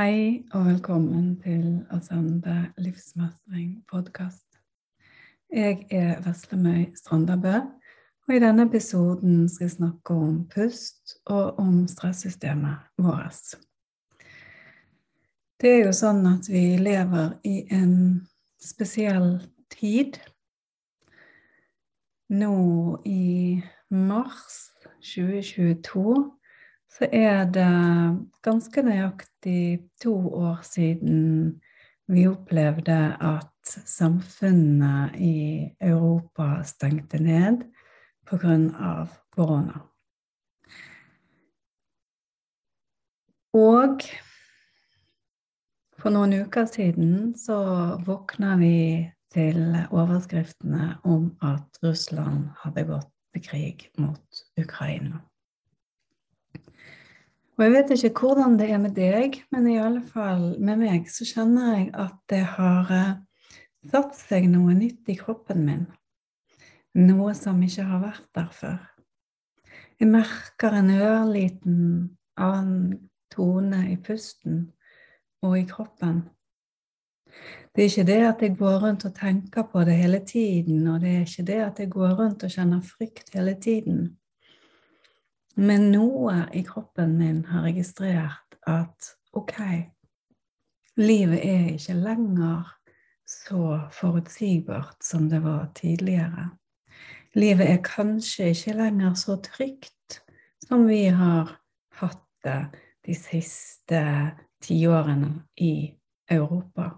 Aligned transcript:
Hei 0.00 0.46
og 0.56 0.64
velkommen 0.64 1.34
til 1.42 1.82
Asande 1.92 2.72
livsmestring 2.78 3.82
podkast. 3.90 4.46
Jeg 5.52 5.86
er 5.90 6.22
Veslemøy 6.24 6.94
Strandabø, 6.96 7.58
og 8.28 8.34
i 8.34 8.40
denne 8.40 8.64
episoden 8.64 9.48
skal 9.52 9.64
jeg 9.64 9.74
snakke 9.74 10.14
om 10.14 10.48
pust 10.48 11.18
og 11.26 11.58
om 11.60 11.84
stressystemet 11.88 12.88
vårt. 12.96 13.52
Det 15.60 15.74
er 15.74 15.84
jo 15.84 15.92
sånn 15.92 16.24
at 16.30 16.48
vi 16.48 16.64
lever 16.80 17.36
i 17.44 17.66
en 17.76 17.94
spesiell 18.64 19.42
tid. 19.76 20.16
Nå 22.32 22.56
i 23.04 23.60
mars 23.92 24.70
2022 25.04 26.16
så 26.92 27.08
er 27.12 27.46
det 27.48 27.68
ganske 28.44 28.82
nøyaktig 28.84 29.88
to 30.02 30.14
år 30.28 30.60
siden 30.66 31.60
vi 32.12 32.26
opplevde 32.28 32.98
at 33.16 33.72
samfunnet 33.88 35.16
i 35.16 35.36
Europa 35.80 36.62
stengte 36.66 37.22
ned 37.22 37.64
pga. 38.26 39.06
korona. 39.32 39.80
Og 43.52 44.04
for 46.00 46.12
noen 46.12 46.32
uker 46.44 46.66
siden 46.68 47.34
så 47.38 47.56
våkna 48.04 48.56
vi 48.60 48.76
til 49.32 49.76
overskriftene 49.90 50.96
om 51.04 51.30
at 51.40 51.80
Russland 51.84 52.50
hadde 52.64 52.88
gått 52.88 53.12
til 53.32 53.44
krig 53.48 53.84
mot 54.00 54.42
Ukraina. 54.60 55.20
Og 57.58 57.64
jeg 57.66 57.72
vet 57.74 57.90
ikke 57.92 58.24
hvordan 58.24 58.56
det 58.56 58.70
er 58.72 58.80
med 58.80 58.94
deg, 58.96 59.36
men 59.52 59.66
i 59.68 59.80
alle 59.80 60.00
fall 60.14 60.54
med 60.56 60.80
meg 60.80 61.10
så 61.12 61.26
kjenner 61.28 61.74
jeg 61.76 61.90
at 62.00 62.16
det 62.32 62.40
har 62.54 62.92
eh, 62.96 63.12
satt 63.92 64.16
seg 64.16 64.48
noe 64.48 64.72
nytt 64.76 65.10
i 65.12 65.18
kroppen 65.18 65.66
min. 65.66 65.84
Noe 66.96 67.34
som 67.36 67.60
ikke 67.64 67.84
har 67.88 68.00
vært 68.02 68.28
der 68.36 68.48
før. 68.56 68.80
Jeg 70.00 70.10
merker 70.10 70.74
en 70.76 70.90
ørliten 70.96 71.82
annen 72.40 73.10
tone 73.32 73.84
i 73.92 73.98
pusten 74.00 74.64
og 75.44 75.58
i 75.60 75.66
kroppen. 75.68 76.24
Det 77.72 77.84
er 77.84 77.88
ikke 77.88 78.08
det 78.08 78.18
at 78.28 78.42
jeg 78.44 78.56
går 78.58 78.80
rundt 78.82 79.06
og 79.08 79.14
tenker 79.16 79.68
på 79.72 79.84
det 79.88 79.94
hele 79.96 80.20
tiden, 80.26 80.86
og 80.88 81.00
det 81.00 81.14
er 81.14 81.22
ikke 81.24 81.46
det 81.48 81.60
at 81.64 81.78
jeg 81.80 81.92
går 81.92 82.16
rundt 82.18 82.44
og 82.44 82.52
kjenner 82.52 82.82
frykt 82.84 83.32
hele 83.36 83.54
tiden. 83.60 84.02
Men 85.54 85.90
noe 85.92 86.46
i 86.56 86.62
kroppen 86.64 87.18
min 87.18 87.44
har 87.44 87.66
registrert 87.66 88.56
at 88.68 89.10
ok, 89.36 89.58
livet 90.96 91.42
er 91.44 91.66
ikke 91.74 91.96
lenger 91.98 92.70
så 93.28 93.80
forutsigbart 93.92 95.04
som 95.04 95.28
det 95.30 95.42
var 95.44 95.68
tidligere. 95.76 96.50
Livet 97.34 97.68
er 97.68 97.84
kanskje 97.84 98.50
ikke 98.52 98.76
lenger 98.76 99.14
så 99.14 99.36
trygt 99.44 100.22
som 100.64 100.86
vi 100.88 101.04
har 101.12 101.52
hatt 102.00 102.24
det 102.44 102.58
de 103.06 103.14
siste 103.16 104.00
tiårene 104.62 105.42
i 105.56 105.92
Europa. 106.30 106.90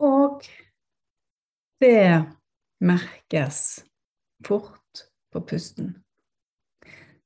Og 0.00 0.42
det 1.80 2.39
merkes 2.80 3.84
fort 4.46 5.04
på 5.32 5.40
pusten. 5.40 5.94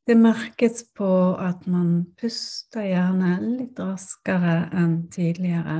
Det 0.06 0.16
merkes 0.20 0.82
på 0.92 1.08
at 1.40 1.64
man 1.70 2.04
puster 2.20 2.84
gjerne 2.84 3.38
litt 3.40 3.78
raskere 3.80 4.66
enn 4.76 5.06
tidligere. 5.12 5.78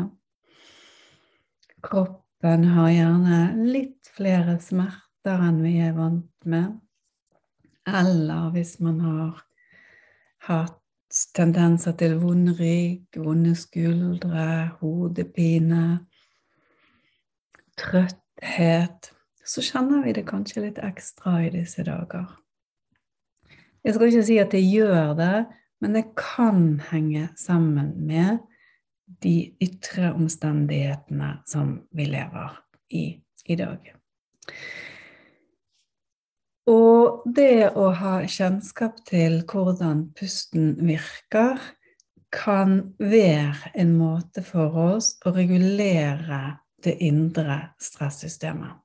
Kroppen 1.84 2.64
har 2.72 2.88
gjerne 2.94 3.40
litt 3.68 4.08
flere 4.16 4.56
smerter 4.64 5.44
enn 5.44 5.60
vi 5.64 5.74
er 5.84 5.92
vant 5.98 6.48
med. 6.48 6.78
Eller 7.84 8.48
hvis 8.54 8.78
man 8.80 9.02
har 9.04 9.42
hatt 10.48 10.80
tendenser 11.36 11.92
til 12.00 12.16
vond 12.22 12.54
rygg, 12.56 13.04
vonde 13.20 13.52
skuldre, 13.58 14.46
hodepine, 14.80 15.84
trøtthet 17.76 19.12
så 19.44 19.62
kjenner 19.64 20.04
vi 20.04 20.14
det 20.16 20.26
kanskje 20.28 20.66
litt 20.66 20.80
ekstra 20.82 21.38
i 21.44 21.52
disse 21.52 21.84
dager. 21.86 22.26
Jeg 23.84 23.96
skal 23.96 24.08
ikke 24.08 24.24
si 24.24 24.38
at 24.40 24.54
det 24.54 24.62
gjør 24.64 25.12
det, 25.18 25.44
men 25.84 25.98
det 25.98 26.06
kan 26.16 26.80
henge 26.88 27.28
sammen 27.36 27.92
med 28.08 28.40
de 29.22 29.52
ytre 29.62 30.14
omstendighetene 30.14 31.34
som 31.48 31.76
vi 31.92 32.08
lever 32.08 32.56
i 32.96 33.04
i 33.44 33.56
dag. 33.60 33.90
Og 36.72 37.24
det 37.36 37.74
å 37.76 37.90
ha 37.92 38.14
kjennskap 38.24 39.02
til 39.04 39.42
hvordan 39.50 40.06
pusten 40.16 40.70
virker, 40.80 41.60
kan 42.34 42.94
være 42.98 43.74
en 43.78 43.92
måte 43.94 44.42
for 44.42 44.74
oss 44.96 45.12
å 45.28 45.34
regulere 45.36 46.40
det 46.82 46.96
indre 47.04 47.60
stressystemet. 47.78 48.80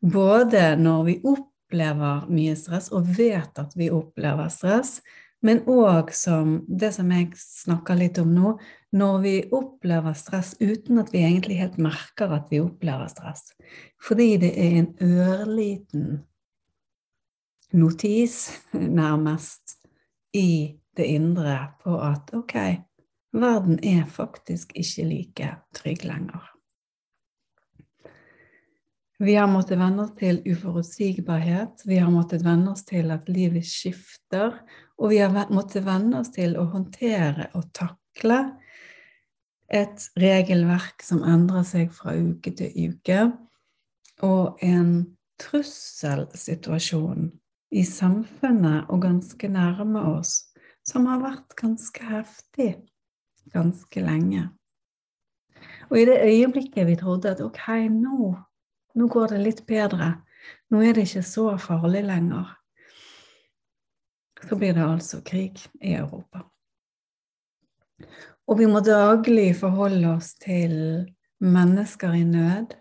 Både 0.00 0.74
når 0.80 1.04
vi 1.08 1.20
opplever 1.26 2.26
mye 2.30 2.56
stress 2.58 2.90
og 2.94 3.08
vet 3.18 3.58
at 3.58 3.76
vi 3.78 3.90
opplever 3.92 4.50
stress, 4.52 5.00
men 5.44 5.60
òg 5.68 6.10
som 6.16 6.60
det 6.66 6.92
som 6.96 7.10
jeg 7.12 7.28
snakker 7.38 7.98
litt 7.98 8.18
om 8.18 8.32
nå, 8.34 8.54
når 8.96 9.18
vi 9.22 9.34
opplever 9.54 10.16
stress 10.16 10.54
uten 10.60 11.02
at 11.02 11.12
vi 11.12 11.22
egentlig 11.26 11.58
helt 11.60 11.76
merker 11.82 12.32
at 12.34 12.48
vi 12.50 12.62
opplever 12.64 13.10
stress. 13.12 13.52
Fordi 14.02 14.36
det 14.42 14.52
er 14.56 14.78
en 14.80 14.90
ørliten 15.04 16.08
notis, 17.76 18.50
nærmest, 18.72 19.78
i 20.34 20.76
det 20.96 21.06
indre 21.12 21.58
på 21.84 21.96
at 22.00 22.32
ok, 22.36 22.56
verden 23.36 23.78
er 23.84 24.04
faktisk 24.08 24.72
ikke 24.76 25.08
like 25.08 25.54
trygg 25.76 26.04
lenger. 26.04 26.55
Vi 29.18 29.34
har 29.34 29.48
måttet 29.48 29.78
venne 29.80 30.04
oss 30.04 30.12
til 30.18 30.42
uforutsigbarhet, 30.44 31.86
vi 31.88 31.96
har 31.96 32.10
måttet 32.12 32.44
venne 32.44 32.74
oss 32.74 32.84
til 32.84 33.08
at 33.14 33.30
livet 33.32 33.64
skifter, 33.64 34.58
og 35.00 35.12
vi 35.12 35.22
har 35.22 35.32
måttet 35.48 35.86
venne 35.86 36.20
oss 36.20 36.34
til 36.34 36.56
å 36.60 36.66
håndtere 36.72 37.48
og 37.56 37.70
takle 37.76 38.42
et 39.72 40.04
regelverk 40.20 41.00
som 41.02 41.24
endrer 41.24 41.64
seg 41.66 41.94
fra 41.96 42.12
uke 42.12 42.52
til 42.58 42.92
uke, 42.92 43.22
og 44.24 44.60
en 44.64 44.92
trusselsituasjon 45.40 47.30
i 47.76 47.82
samfunnet 47.88 48.92
og 48.92 49.02
ganske 49.04 49.48
nærme 49.52 50.04
oss 50.16 50.52
som 50.86 51.08
har 51.10 51.24
vært 51.24 51.56
ganske 51.58 52.04
heftig 52.04 52.74
ganske 53.52 54.00
lenge. 54.00 54.48
Og 55.90 56.00
i 56.00 56.04
det 56.08 56.18
øyeblikket 56.24 56.86
vi 56.88 56.96
trodde 56.98 57.32
at 57.32 57.42
ok, 57.44 57.62
nå 57.90 58.34
nå 58.96 59.08
går 59.12 59.34
det 59.34 59.42
litt 59.44 59.66
bedre. 59.68 60.14
Nå 60.72 60.82
er 60.82 60.96
det 60.96 61.06
ikke 61.06 61.24
så 61.26 61.50
farlig 61.60 62.02
lenger. 62.06 62.54
Så 64.48 64.56
blir 64.56 64.74
det 64.76 64.84
altså 64.84 65.20
krig 65.24 65.60
i 65.80 65.94
Europa. 65.96 66.44
Og 68.46 68.58
vi 68.60 68.68
må 68.70 68.80
daglig 68.84 69.56
forholde 69.58 70.12
oss 70.16 70.34
til 70.38 70.74
mennesker 71.42 72.14
i 72.14 72.24
nød. 72.24 72.76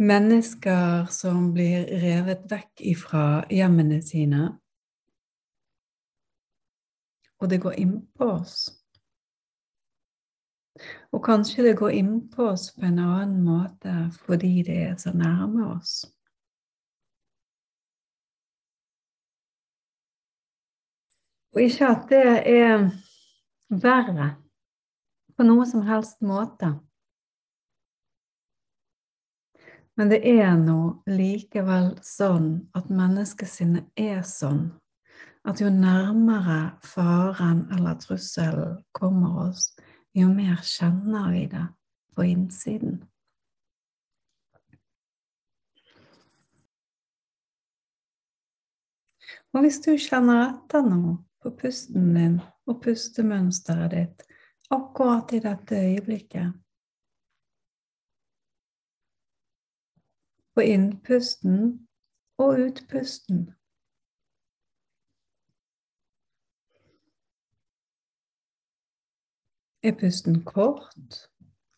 Mennesker 0.00 1.10
som 1.12 1.50
blir 1.52 1.90
revet 2.00 2.46
vekk 2.48 2.84
ifra 2.94 3.24
hjemmene 3.52 4.00
sine. 4.02 4.46
Og 7.40 7.50
det 7.50 7.60
går 7.60 7.78
innpå 7.82 8.30
oss. 8.40 8.79
Og 11.12 11.24
kanskje 11.24 11.64
det 11.66 11.76
går 11.78 11.96
innpå 11.98 12.50
oss 12.52 12.70
på 12.74 12.86
en 12.86 12.98
annen 13.02 13.42
måte 13.44 13.94
fordi 14.24 14.62
det 14.66 14.78
er 14.86 14.96
så 14.98 15.12
nærme 15.16 15.66
oss. 15.74 16.04
Og 21.54 21.62
ikke 21.62 21.88
at 21.90 22.04
det 22.12 22.26
er 22.46 22.84
verre 23.70 24.28
på 25.36 25.46
noe 25.46 25.66
som 25.66 25.82
helst 25.88 26.22
måte. 26.22 26.76
Men 29.98 30.12
det 30.12 30.20
er 30.24 30.54
nå 30.56 31.02
likevel 31.10 31.90
sånn 32.06 32.52
at 32.78 32.86
menneskesinnet 32.88 33.90
er 33.98 34.22
sånn 34.24 34.70
at 35.48 35.60
jo 35.60 35.70
nærmere 35.72 36.76
faren 36.84 37.66
eller 37.74 37.98
trusselen 38.00 38.78
kommer 38.96 39.48
oss, 39.48 39.72
jo 40.16 40.28
mer 40.32 40.60
kjenner 40.66 41.30
vi 41.32 41.46
det 41.50 41.66
på 42.14 42.26
innsiden. 42.26 43.00
Og 49.50 49.64
hvis 49.64 49.80
du 49.82 49.92
kjenner 49.98 50.44
etter 50.46 50.84
nå 50.86 51.16
på 51.42 51.50
pusten 51.58 52.12
din 52.14 52.36
og 52.70 52.82
pustemønsteret 52.84 53.94
ditt 53.94 54.26
akkurat 54.70 55.32
i 55.34 55.42
dette 55.42 55.78
øyeblikket 55.78 56.58
På 60.54 60.64
innpusten 60.66 61.86
og 62.42 62.58
utpusten 62.58 63.46
Er 69.82 69.92
pusten 69.92 70.44
kort 70.44 71.30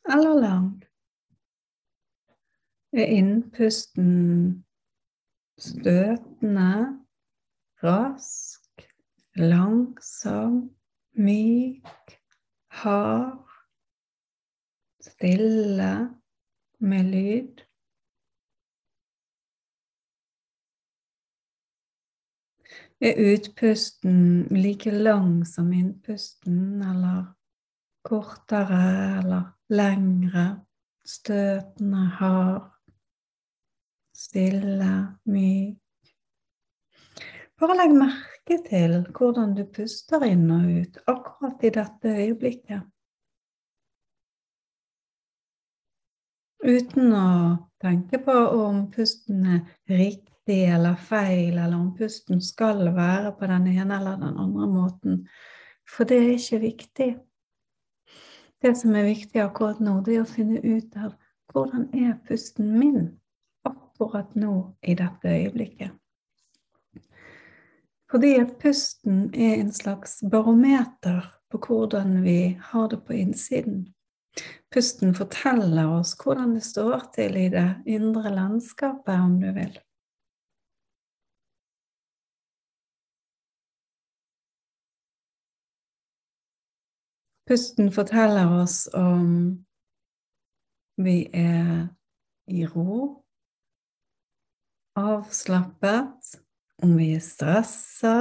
eller 0.04 0.40
lang? 0.40 0.84
Er 2.92 3.06
innpusten 3.06 4.64
støtende 5.58 6.98
rask, 7.82 8.88
langsom, 9.34 10.74
myk, 11.12 12.18
hard, 12.68 13.48
stille, 15.00 16.14
med 16.78 17.04
lyd. 17.04 17.62
Er 23.00 23.14
utpusten 23.34 24.48
like 24.50 24.90
lang 24.90 25.46
som 25.46 25.72
innpusten, 25.72 26.82
eller 26.82 27.34
kortere 28.02 28.82
eller 29.20 29.44
lengre, 29.72 30.46
støtende, 31.04 32.06
hard, 32.18 32.70
stille, 34.14 34.92
myk? 35.24 35.78
Bare 37.62 37.76
legg 37.78 37.92
merke 37.94 38.56
til 38.66 38.96
hvordan 39.14 39.54
du 39.54 39.62
puster 39.70 40.24
inn 40.26 40.48
og 40.50 40.66
ut 40.82 40.96
akkurat 41.06 41.62
i 41.62 41.70
dette 41.76 42.14
øyeblikket. 42.24 42.88
Uten 46.62 47.14
å 47.14 47.28
tenke 47.82 48.20
på 48.22 48.34
om 48.54 48.84
pusten 48.94 49.46
er 49.56 49.62
riktig 49.90 50.60
eller 50.70 50.94
feil, 50.94 51.56
eller 51.56 51.74
om 51.74 51.88
pusten 51.98 52.42
skal 52.42 52.84
være 52.94 53.32
på 53.38 53.48
den 53.50 53.66
ene 53.72 53.98
eller 53.98 54.20
den 54.20 54.38
andre 54.38 54.68
måten. 54.70 55.20
For 55.86 56.06
det 56.06 56.20
er 56.20 56.30
ikke 56.36 56.60
viktig. 56.62 57.10
Det 58.62 58.76
som 58.78 58.94
er 58.94 59.08
viktig 59.08 59.40
akkurat 59.42 59.80
nå, 59.82 59.96
det 60.06 60.16
er 60.16 60.22
å 60.22 60.28
finne 60.28 60.60
ut 60.62 60.94
av 60.94 61.16
hvordan 61.50 61.88
er 61.98 62.14
pusten 62.28 62.68
min 62.78 63.08
akkurat 63.66 64.36
nå 64.38 64.54
i 64.86 64.94
dette 64.98 65.32
øyeblikket. 65.32 65.90
Fordi 68.12 68.34
at 68.38 68.58
pusten 68.60 69.30
er 69.34 69.56
en 69.56 69.72
slags 69.72 70.20
barometer 70.30 71.24
på 71.50 71.58
hvordan 71.66 72.20
vi 72.22 72.58
har 72.70 72.88
det 72.92 73.00
på 73.06 73.16
innsiden. 73.16 73.86
Pusten 74.72 75.14
forteller 75.16 75.90
oss 75.98 76.14
hvordan 76.20 76.54
det 76.54 76.64
står 76.64 77.08
til 77.16 77.36
i 77.36 77.48
det 77.52 77.68
indre 77.88 78.30
landskapet, 78.30 79.16
om 79.16 79.40
du 79.40 79.50
vil. 79.56 79.74
Pusten 87.46 87.90
forteller 87.92 88.62
oss 88.62 88.86
om 88.94 89.64
vi 90.96 91.26
er 91.34 91.88
i 92.46 92.66
ro, 92.66 93.24
avslappet, 94.94 96.36
om 96.82 96.96
vi 96.98 97.12
er 97.16 97.24
stressa, 97.24 98.14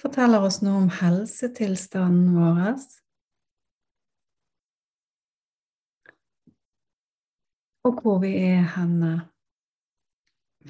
forteller 0.00 0.46
oss 0.48 0.62
noe 0.64 0.84
om 0.84 0.88
helsetilstanden 1.00 2.32
vår. 2.38 2.78
Og 7.86 8.00
hvor 8.00 8.18
vi 8.24 8.32
er 8.48 8.64
henne 8.78 9.12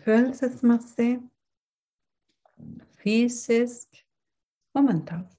følelsesmessig, 0.03 1.15
fysisk 3.01 4.03
og 4.75 4.85
mentalt. 4.91 5.36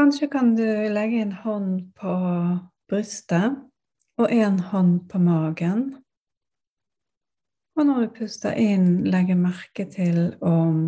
Kanskje 0.00 0.28
kan 0.28 0.54
du 0.56 0.64
legge 0.88 1.18
en 1.20 1.32
hånd 1.32 1.80
på 2.00 2.12
brystet 2.88 3.58
og 4.16 4.32
en 4.32 4.56
hånd 4.70 4.94
på 5.12 5.18
magen. 5.20 5.82
Og 7.76 7.84
når 7.84 8.06
du 8.06 8.14
puster 8.22 8.56
inn, 8.56 9.04
legge 9.04 9.36
merke 9.36 9.84
til 9.92 10.38
om 10.40 10.80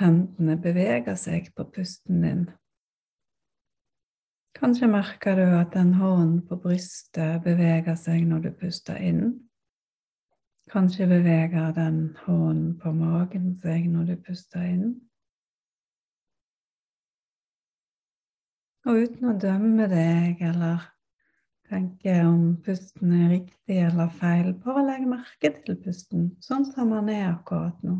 hendene 0.00 0.58
beveger 0.58 1.14
seg 1.14 1.52
på 1.54 1.68
pusten 1.70 2.26
din. 2.26 2.44
Kanskje 4.58 4.90
merker 4.90 5.38
du 5.38 5.46
at 5.46 5.78
en 5.78 5.94
hånd 6.02 6.48
på 6.50 6.58
brystet 6.66 7.46
beveger 7.46 7.94
seg 7.94 8.26
når 8.26 8.48
du 8.48 8.54
puster 8.58 8.98
inn. 8.98 9.36
Kanskje 10.74 11.06
beveger 11.14 11.70
den 11.78 12.08
hånden 12.26 12.72
på 12.82 12.90
magen 12.90 13.52
seg 13.62 13.86
når 13.94 14.16
du 14.16 14.16
puster 14.32 14.66
inn. 14.66 14.96
Og 18.86 19.00
uten 19.02 19.32
å 19.32 19.38
dømme 19.42 19.88
deg 19.90 20.42
eller 20.46 20.84
tenke 21.66 22.12
om 22.22 22.52
pusten 22.62 23.14
er 23.16 23.32
riktig 23.32 23.80
eller 23.82 24.12
feil. 24.20 24.52
Bare 24.62 24.84
legg 24.86 25.08
merke 25.10 25.50
til 25.56 25.78
pusten, 25.82 26.28
sånn 26.44 26.68
som 26.68 26.92
den 26.94 27.10
er 27.10 27.32
akkurat 27.32 27.80
nå. 27.82 27.96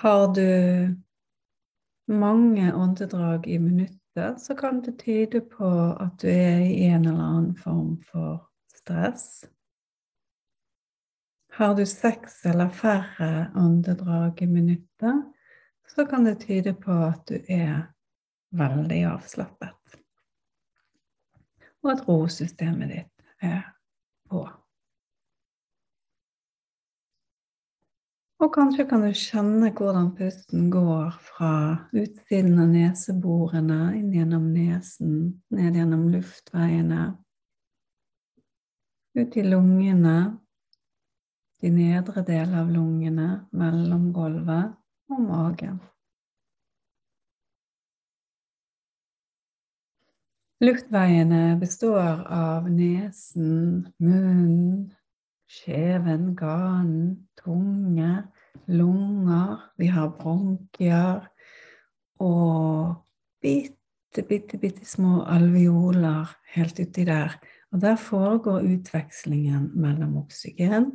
Har 0.00 0.32
du 0.36 0.96
mange 2.08 2.72
åndedrag 2.72 3.46
i 3.48 3.58
minuttet, 3.60 4.40
så 4.40 4.56
kan 4.56 4.80
det 4.84 4.98
tyde 5.04 5.40
på 5.40 5.68
at 6.00 6.16
du 6.22 6.28
er 6.28 6.64
i 6.64 6.88
en 6.88 7.04
eller 7.04 7.22
annen 7.24 7.56
form 7.60 7.96
for 8.08 8.40
stress. 8.76 9.44
Har 11.56 11.74
du 11.74 11.86
seks 11.86 12.44
eller 12.44 12.68
færre 12.68 13.50
åndedrag 13.56 14.42
i 14.42 14.46
minuttet, 14.46 15.22
så 15.88 16.04
kan 16.06 16.24
det 16.24 16.40
tyde 16.40 16.74
på 16.74 16.92
at 16.92 17.22
du 17.30 17.38
er 17.48 17.86
veldig 18.52 18.98
avslappet, 19.08 19.96
og 21.80 21.94
at 21.94 22.04
rosystemet 22.08 22.92
ditt 22.92 23.26
er 23.40 23.64
på. 24.28 24.44
Og 28.44 28.52
kanskje 28.52 28.84
kan 28.92 29.08
du 29.08 29.16
kjenne 29.16 29.72
hvordan 29.72 30.12
pusten 30.18 30.68
går 30.68 31.14
fra 31.24 31.52
utsiden 31.96 32.60
av 32.60 32.68
neseborene, 32.68 33.94
inn 33.96 34.12
gjennom 34.12 34.50
nesen, 34.52 35.38
ned 35.48 35.80
gjennom 35.80 36.10
luftveiene, 36.12 37.14
ut 39.16 39.38
i 39.40 39.52
lungene, 39.54 40.18
de 41.62 41.70
nedre 41.72 42.22
deler 42.26 42.60
av 42.60 42.70
lungene, 42.72 43.28
mellom 43.56 44.10
gulvet 44.14 44.74
og 45.12 45.22
magen. 45.22 45.78
Luftveiene 50.64 51.58
består 51.60 52.22
av 52.32 52.68
nesen, 52.72 53.86
munnen, 54.00 54.92
kjeven, 55.52 56.30
ganen, 56.36 57.28
tunge, 57.36 58.12
lunger. 58.72 59.58
Vi 59.76 59.90
har 59.92 60.14
bronkier 60.16 61.26
og 62.24 62.96
bitte, 63.44 64.24
bitte, 64.24 64.56
bitte 64.56 64.88
små 64.88 65.26
alveoler 65.28 66.32
helt 66.56 66.80
uti 66.80 67.04
der. 67.04 67.36
Og 67.72 67.82
der 67.84 68.00
foregår 68.00 68.64
utvekslingen 68.64 69.74
mellom 69.76 70.16
oksygen 70.22 70.88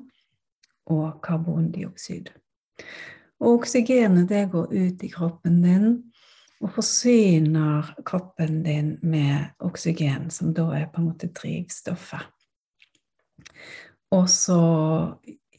og 0.92 1.22
karbondioksid. 1.24 2.32
Og 3.42 3.62
oksygenet 3.62 4.30
det 4.30 4.50
går 4.54 4.70
ut 4.70 5.04
i 5.04 5.10
kroppen 5.12 5.62
din 5.64 5.88
og 6.62 6.76
forsyner 6.76 7.88
kroppen 8.06 8.62
din 8.64 8.92
med 9.02 9.56
oksygen, 9.66 10.30
som 10.30 10.54
da 10.54 10.68
er 10.78 10.92
på 10.94 11.02
en 11.02 11.08
måte 11.10 11.32
drivstoffet. 11.34 12.28
Og 14.14 14.28
så 14.30 14.62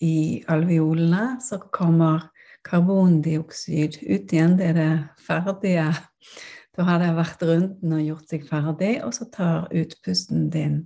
i 0.02 0.44
alveolene 0.50 1.40
så 1.42 1.58
kommer 1.74 2.28
karbondioksid 2.68 3.98
ut 4.02 4.32
igjen. 4.32 4.56
Det 4.58 4.70
er 4.70 4.78
det 4.78 4.92
ferdige. 5.26 5.88
Da 6.76 6.86
har 6.86 7.02
det 7.02 7.10
vært 7.16 7.42
runden 7.44 7.96
og 7.96 8.06
gjort 8.06 8.30
seg 8.30 8.46
ferdig, 8.48 8.94
og 9.04 9.12
så 9.16 9.26
tar 9.32 9.68
utpusten 9.74 10.48
din 10.54 10.84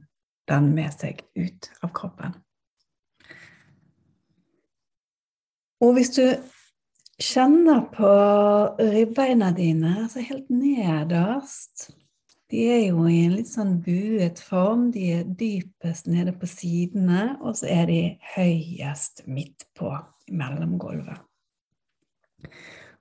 den 0.48 0.72
med 0.74 0.94
seg 0.94 1.22
ut 1.36 1.70
av 1.82 1.92
kroppen. 1.94 2.34
Og 5.84 5.96
hvis 5.96 6.14
du 6.16 6.22
kjenner 7.20 7.86
på 7.92 8.08
ribbeina 8.80 9.52
dine, 9.56 10.02
altså 10.02 10.24
helt 10.24 10.50
nederst. 10.52 11.90
De 12.50 12.62
er 12.70 12.82
jo 12.86 13.08
i 13.10 13.24
en 13.24 13.34
litt 13.34 13.50
sånn 13.50 13.78
buet 13.82 14.38
form. 14.38 14.90
De 14.94 15.08
er 15.16 15.24
dypest 15.26 16.06
nede 16.06 16.34
på 16.36 16.46
sidene, 16.46 17.34
og 17.42 17.58
så 17.58 17.70
er 17.72 17.88
de 17.90 18.00
høyest 18.36 19.24
midt 19.26 19.66
på 19.76 19.90
i 20.28 20.36
mellomgulvet. 20.36 21.18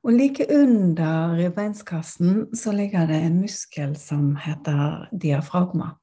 Og 0.05 0.13
like 0.13 0.45
under 0.53 1.35
ribbeinskassen 1.37 2.47
så 2.57 2.73
ligger 2.73 3.07
det 3.09 3.21
en 3.25 3.39
muskel 3.41 3.95
som 3.97 4.35
heter 4.37 5.07
diafragma. 5.11 5.95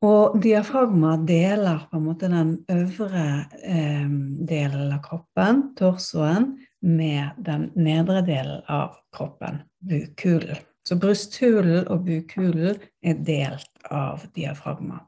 Og 0.00 0.38
diafragma 0.40 1.18
deler 1.28 1.82
på 1.90 1.98
en 1.98 2.06
måte 2.06 2.28
den 2.32 2.54
øvre 2.72 3.24
eh, 3.60 4.08
delen 4.48 4.94
av 4.94 5.02
kroppen, 5.04 5.62
torsoen, 5.76 6.54
med 6.80 7.36
den 7.44 7.66
nedre 7.76 8.22
delen 8.24 8.62
av 8.72 8.94
kroppen, 9.12 9.60
bukhulen. 9.84 10.62
Så 10.88 10.96
brysthulen 10.96 11.84
og 11.92 12.06
bukhulen 12.06 12.80
er 13.04 13.18
delt 13.26 13.84
av 13.92 14.24
diafragma. 14.32 15.02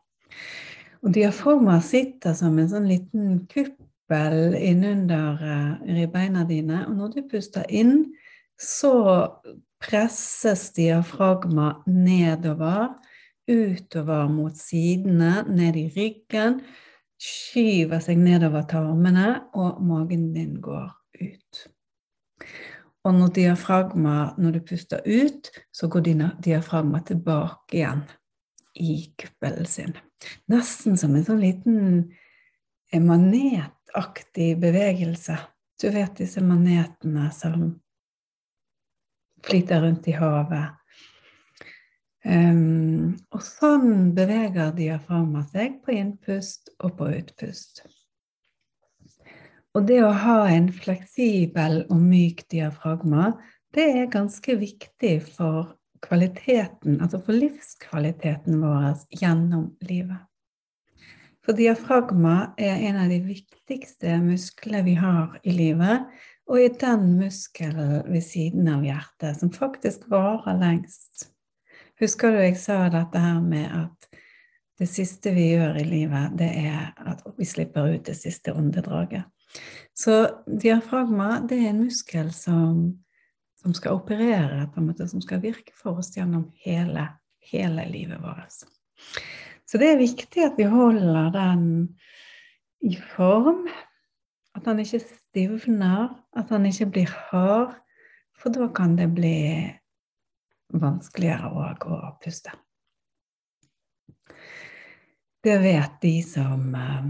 Og 1.01 1.15
diafragma 1.17 1.79
sitter 1.83 2.37
som 2.37 2.59
en 2.61 2.69
sånn 2.69 2.91
liten 2.91 3.39
kuppel 3.49 4.59
innunder 4.61 5.41
eh, 5.41 5.95
ribbeina 6.03 6.45
dine, 6.45 6.85
og 6.91 6.99
når 7.01 7.17
du 7.17 7.23
puster 7.33 7.65
inn, 7.73 8.13
så 8.61 8.93
presses 9.83 10.69
diafragma 10.77 11.79
nedover 11.89 12.93
utover 13.51 14.29
mot 14.31 14.57
sidene, 14.57 15.43
ned 15.49 15.77
i 15.77 15.89
ryggen, 15.95 16.61
skyver 17.23 18.03
seg 18.03 18.19
nedover 18.19 18.67
tarmene, 18.71 19.29
og 19.59 19.83
magen 19.87 20.31
din 20.35 20.57
går 20.63 20.91
ut. 21.21 21.63
Og 23.03 23.15
når, 23.15 23.33
diafragma, 23.35 24.17
når 24.39 24.57
du 24.57 24.61
puster 24.67 25.03
ut, 25.07 25.51
så 25.75 25.89
går 25.91 26.07
diafragma 26.43 27.03
tilbake 27.07 27.81
igjen 27.81 28.05
i 28.79 29.15
kuppelen 29.19 29.67
sin. 29.67 29.97
Nesten 30.51 30.99
som 30.99 31.17
en 31.19 31.25
sånn 31.27 31.43
liten 31.43 31.81
eh, 32.93 33.03
manetaktig 33.03 34.55
bevegelse. 34.63 35.35
Du 35.83 35.89
vet 35.91 36.15
disse 36.23 36.43
manetene 36.47 37.27
som 37.35 37.73
flyter 39.43 39.83
rundt 39.83 40.07
i 40.07 40.15
havet 40.15 40.79
Um, 42.23 43.17
og 43.35 43.43
sånn 43.43 44.13
beveger 44.15 44.71
diafragma 44.77 45.43
seg 45.51 45.81
på 45.83 45.97
innpust 45.97 46.71
og 46.79 46.95
på 47.01 47.11
utpust. 47.17 47.83
Og 49.73 49.89
det 49.89 50.03
å 50.05 50.13
ha 50.13 50.39
en 50.53 50.69
fleksibel 50.71 51.81
og 51.89 51.99
myk 51.99 52.45
diafragma, 52.53 53.33
det 53.75 53.87
er 54.03 54.13
ganske 54.13 54.55
viktig 54.61 55.15
for 55.33 55.73
kvaliteten, 56.05 57.01
altså 57.01 57.23
for 57.25 57.39
livskvaliteten 57.39 58.61
vår 58.61 59.01
gjennom 59.17 59.71
livet. 59.89 60.29
For 61.43 61.59
diafragma 61.59 62.53
er 62.61 62.85
en 62.91 63.01
av 63.03 63.11
de 63.11 63.19
viktigste 63.25 64.21
musklene 64.23 64.85
vi 64.87 64.95
har 65.01 65.41
i 65.43 65.57
livet, 65.57 66.07
og 66.47 66.61
er 66.61 66.77
den 66.79 67.17
muskelen 67.19 68.03
ved 68.13 68.23
siden 68.27 68.69
av 68.71 68.85
hjertet 68.87 69.41
som 69.41 69.51
faktisk 69.55 70.05
varer 70.13 70.59
lengst. 70.61 71.32
Husker 72.03 72.35
du 72.35 72.41
jeg 72.43 72.57
sa 72.59 72.89
dette 72.91 73.21
her 73.23 73.39
med 73.39 73.69
at 73.71 74.09
det 74.81 74.89
siste 74.91 75.31
vi 75.37 75.53
gjør 75.53 75.77
i 75.79 75.85
livet, 75.87 76.33
det 76.35 76.49
er 76.65 76.89
at 76.99 77.21
vi 77.37 77.47
slipper 77.47 77.93
ut 77.93 78.09
det 78.09 78.17
siste 78.19 78.51
åndedraget. 78.59 79.29
Så 79.95 80.17
diafragma, 80.49 81.37
det 81.47 81.61
er 81.61 81.69
en 81.71 81.85
muskel 81.85 82.33
som, 82.35 82.81
som 83.61 83.77
skal 83.79 84.01
operere, 84.01 84.65
på 84.73 84.81
en 84.81 84.89
måte, 84.89 85.07
som 85.07 85.23
skal 85.23 85.45
virke 85.45 85.77
for 85.79 86.01
oss 86.01 86.11
gjennom 86.17 86.49
hele, 86.65 87.05
hele 87.53 87.85
livet 87.93 88.19
vårt. 88.25 88.65
Så 89.69 89.79
det 89.79 89.93
er 89.93 90.03
viktig 90.03 90.43
at 90.43 90.59
vi 90.59 90.67
holder 90.73 91.31
den 91.37 91.69
i 92.83 92.97
form. 93.13 93.69
At 94.59 94.67
han 94.67 94.83
ikke 94.83 95.05
stivner, 95.05 96.11
at 96.35 96.51
han 96.51 96.67
ikke 96.67 96.91
blir 96.97 97.15
hard. 97.31 97.79
For 98.43 98.51
da 98.51 98.67
kan 98.75 98.99
det 98.99 99.13
bli 99.15 99.37
vanskeligere 100.73 101.51
òg 101.53 101.87
å 101.89 102.01
puste. 102.23 102.55
Det 105.43 105.57
vet 105.59 105.97
de 106.03 106.17
som 106.23 106.75
eh, 106.79 107.09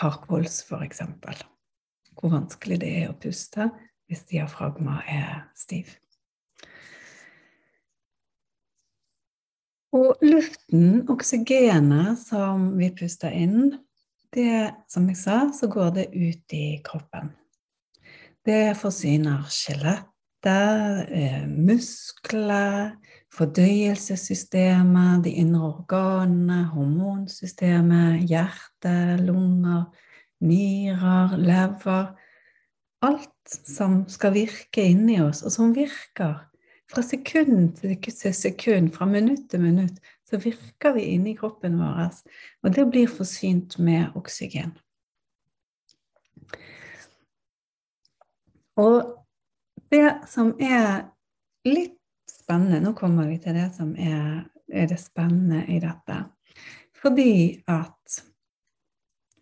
har 0.00 0.18
kols, 0.24 0.60
f.eks. 0.68 1.02
Hvor 2.14 2.32
vanskelig 2.32 2.78
det 2.82 2.92
er 3.02 3.10
å 3.10 3.18
puste 3.18 3.70
hvis 4.10 4.22
diafragma 4.30 5.00
er 5.06 5.48
stiv. 5.58 5.96
Og 9.94 10.22
luften, 10.22 11.02
oksygenet 11.10 12.18
som 12.22 12.68
vi 12.78 12.92
puster 12.94 13.34
inn, 13.34 13.72
det, 14.30 14.70
som 14.86 15.08
jeg 15.10 15.18
sa, 15.18 15.40
så 15.50 15.66
går 15.70 15.90
det 15.96 16.06
ut 16.14 16.54
i 16.54 16.78
kroppen. 16.86 17.32
Det 18.46 18.76
forsyner 18.78 19.42
skjelett 19.50 20.06
hjertet, 20.44 21.08
eh, 21.12 21.46
muskler, 21.46 22.96
fordøyelsessystemet, 23.32 25.24
de 25.24 25.30
indre 25.30 25.60
organene, 25.60 26.64
hormonsystemet, 26.72 28.28
hjerte, 28.28 29.18
lunger, 29.24 29.84
nyrer, 30.40 31.36
lever 31.36 32.16
Alt 33.02 33.48
som 33.48 34.04
skal 34.08 34.34
virke 34.34 34.82
inni 34.82 35.22
oss, 35.22 35.42
og 35.42 35.52
som 35.52 35.74
virker. 35.74 36.46
Fra 36.86 37.02
sekund 37.02 37.78
til 37.78 38.34
sekund, 38.34 38.92
fra 38.92 39.06
minutt 39.06 39.50
til 39.50 39.60
minutt, 39.60 39.98
så 40.28 40.36
virker 40.36 40.92
vi 40.92 41.00
inni 41.14 41.34
kroppen 41.34 41.78
vår, 41.78 42.12
og 42.62 42.74
det 42.74 42.90
blir 42.90 43.08
forsynt 43.08 43.78
med 43.78 44.12
oksygen. 44.14 44.76
Og 48.76 49.19
det 49.90 50.10
som 50.30 50.52
er 50.62 51.08
litt 51.66 51.96
spennende 52.30 52.80
Nå 52.82 52.94
kommer 52.98 53.28
vi 53.30 53.38
til 53.42 53.56
det 53.58 53.70
som 53.76 53.92
er, 53.98 54.44
er 54.72 54.90
det 54.90 55.00
spennende 55.02 55.64
i 55.70 55.80
dette. 55.82 56.22
Fordi 57.00 57.62
at 57.70 58.20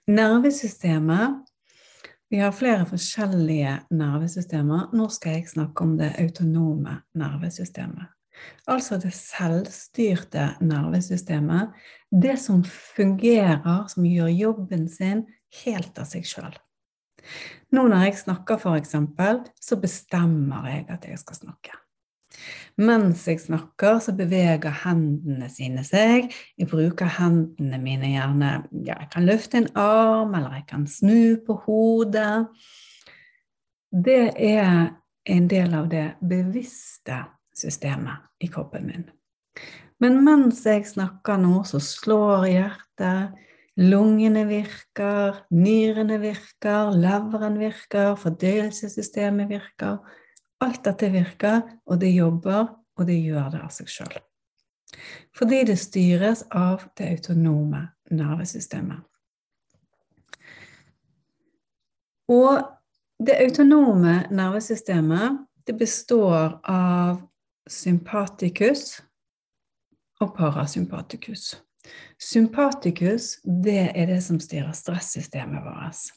nervesystemet 0.09 1.45
Vi 2.28 2.37
har 2.43 2.52
flere 2.52 2.85
forskjellige 2.85 3.71
nervesystemer. 3.97 4.90
Nå 4.93 5.07
skal 5.09 5.38
jeg 5.38 5.49
snakke 5.49 5.81
om 5.81 5.95
det 5.97 6.11
autonome 6.21 6.99
nervesystemet. 7.17 8.11
Altså 8.69 8.99
det 9.00 9.14
selvstyrte 9.17 10.50
nervesystemet. 10.61 11.73
Det 12.12 12.37
som 12.37 12.61
fungerer, 12.64 13.87
som 13.88 14.05
gjør 14.05 14.28
jobben 14.28 14.88
sin 14.93 15.25
helt 15.64 15.97
av 15.99 16.05
seg 16.11 16.28
sjøl. 16.28 16.52
Nå 17.75 17.84
når 17.88 18.06
jeg 18.06 18.22
snakker, 18.22 18.56
f.eks., 18.56 18.96
så 19.60 19.76
bestemmer 19.80 20.68
jeg 20.70 20.87
at 20.88 21.04
jeg 21.08 21.20
skal 21.20 21.37
snakke. 21.42 21.76
Mens 22.78 23.25
jeg 23.26 23.40
snakker, 23.42 23.98
så 23.98 24.14
beveger 24.16 24.82
hendene 24.84 25.48
sine 25.50 25.82
seg. 25.87 26.30
Jeg 26.58 26.70
bruker 26.70 27.10
hendene 27.18 27.80
mine 27.82 28.12
gjerne 28.12 28.52
ja, 28.87 28.94
Jeg 28.94 29.08
kan 29.12 29.26
løfte 29.26 29.58
en 29.58 29.70
arm, 29.75 30.34
eller 30.38 30.60
jeg 30.60 30.66
kan 30.70 30.87
snu 30.87 31.37
på 31.46 31.58
hodet. 31.66 32.46
Det 33.90 34.32
er 34.37 34.94
en 35.28 35.50
del 35.50 35.75
av 35.75 35.88
det 35.90 36.06
bevisste 36.22 37.25
systemet 37.56 38.44
i 38.44 38.48
kroppen 38.52 38.87
min. 38.87 39.08
Men 39.98 40.20
mens 40.22 40.62
jeg 40.66 40.87
snakker 40.87 41.40
nå, 41.42 41.64
så 41.66 41.80
slår 41.82 42.46
hjertet, 42.46 43.46
Lungene 43.78 44.42
virker, 44.49 45.44
nyrene 45.54 46.16
virker, 46.18 46.90
leveren 46.99 47.58
virker, 47.61 48.16
fordøyelsessystemet 48.18 49.49
virker. 49.52 50.00
Alt 50.58 50.82
dette 50.88 51.11
virker, 51.14 51.61
og 51.87 52.00
det 52.00 52.11
jobber, 52.16 52.73
og 52.99 53.06
det 53.06 53.20
gjør 53.23 53.52
det 53.52 53.61
av 53.62 53.70
seg 53.70 53.92
sjøl. 53.92 54.16
Fordi 55.37 55.61
det 55.68 55.76
styres 55.78 56.42
av 56.50 56.88
det 56.99 57.12
autonome 57.12 57.85
nervesystemet. 58.11 59.04
Og 62.35 62.66
det 63.23 63.38
autonome 63.44 64.25
nervesystemet 64.35 65.38
det 65.68 65.76
består 65.78 66.58
av 66.66 67.23
sympatikus 67.68 68.99
og 70.18 70.35
parasympatikus. 70.35 71.52
Sympatikus 72.18 73.37
det 73.45 73.90
er 73.95 74.09
det 74.11 74.23
som 74.25 74.40
styrer 74.42 74.75
stressystemet 74.76 75.64
vårt. 75.64 76.09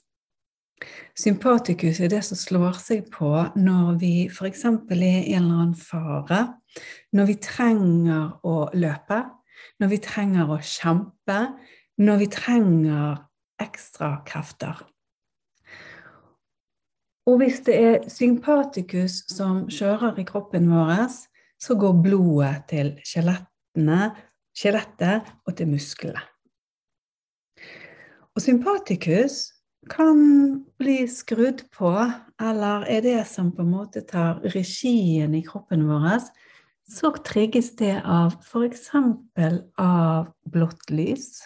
Sympatikus 1.17 1.99
er 2.01 2.09
det 2.09 2.23
som 2.25 2.39
slår 2.39 2.79
seg 2.81 3.09
på 3.13 3.29
når 3.59 3.97
vi 4.01 4.13
f.eks. 4.31 4.65
er 4.65 5.03
i 5.03 5.35
en 5.35 5.43
eller 5.43 5.59
annen 5.65 5.75
fare, 5.77 6.41
når 7.13 7.29
vi 7.29 7.37
trenger 7.43 8.31
å 8.47 8.55
løpe, 8.73 9.21
når 9.79 9.91
vi 9.91 9.99
trenger 10.01 10.49
å 10.55 10.61
kjempe, 10.63 11.39
når 12.01 12.23
vi 12.23 12.29
trenger 12.33 13.21
ekstra 13.61 14.15
krefter. 14.25 14.79
Og 17.29 17.37
hvis 17.37 17.61
det 17.67 17.75
er 17.77 18.09
sympatikus 18.09 19.21
som 19.29 19.67
kjører 19.69 20.17
i 20.19 20.25
kroppen 20.25 20.71
vår, 20.71 21.05
så 21.61 21.77
går 21.77 21.99
blodet 22.01 22.55
til 22.71 22.95
skjelettet 24.57 25.31
og 25.47 25.55
til 25.57 25.71
musklene. 25.71 26.21
Og 28.31 28.43
sympatikus 28.43 29.49
kan 29.91 30.61
bli 30.79 31.03
skrudd 31.09 31.65
på, 31.73 31.91
eller 32.41 32.85
er 32.87 33.01
det 33.03 33.19
som 33.27 33.49
på 33.55 33.65
en 33.65 33.73
måte 33.73 34.03
tar 34.07 34.39
regien 34.53 35.33
i 35.35 35.43
kroppen 35.43 35.83
vår, 35.89 36.21
så 36.91 37.11
trigges 37.25 37.73
det 37.79 37.97
av 38.03 38.35
f.eks. 38.43 38.89
av 39.79 40.31
blått 40.51 40.91
lys, 40.91 41.41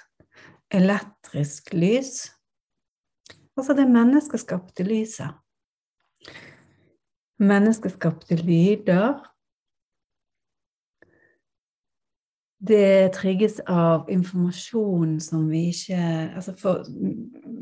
elektrisk 0.74 1.74
lys, 1.74 2.32
altså 3.56 3.76
det 3.78 3.88
menneskeskapte 3.90 4.86
lyset. 4.88 5.32
Menneskeskapte 7.42 8.38
lyder. 8.40 9.20
Det 12.68 13.12
trigges 13.14 13.60
av 13.68 14.10
informasjon 14.10 15.20
som 15.22 15.50
vi 15.50 15.68
ikke 15.70 15.98
Altså 16.36 16.56
for, 16.58 16.86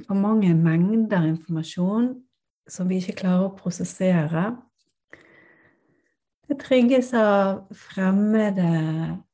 for 0.07 0.15
mange 0.15 0.53
mengder 0.55 1.25
informasjon 1.27 2.13
som 2.69 2.87
vi 2.89 3.01
ikke 3.01 3.17
klarer 3.23 3.49
å 3.49 3.55
prosessere. 3.57 4.45
Det 6.47 6.59
trigges 6.61 7.11
av 7.17 7.65
fremmede 7.75 8.69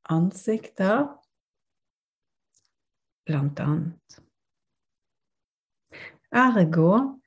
ansikter, 0.09 1.05
blant 3.29 3.59
annet. 3.61 4.19
Ergo 6.33 7.19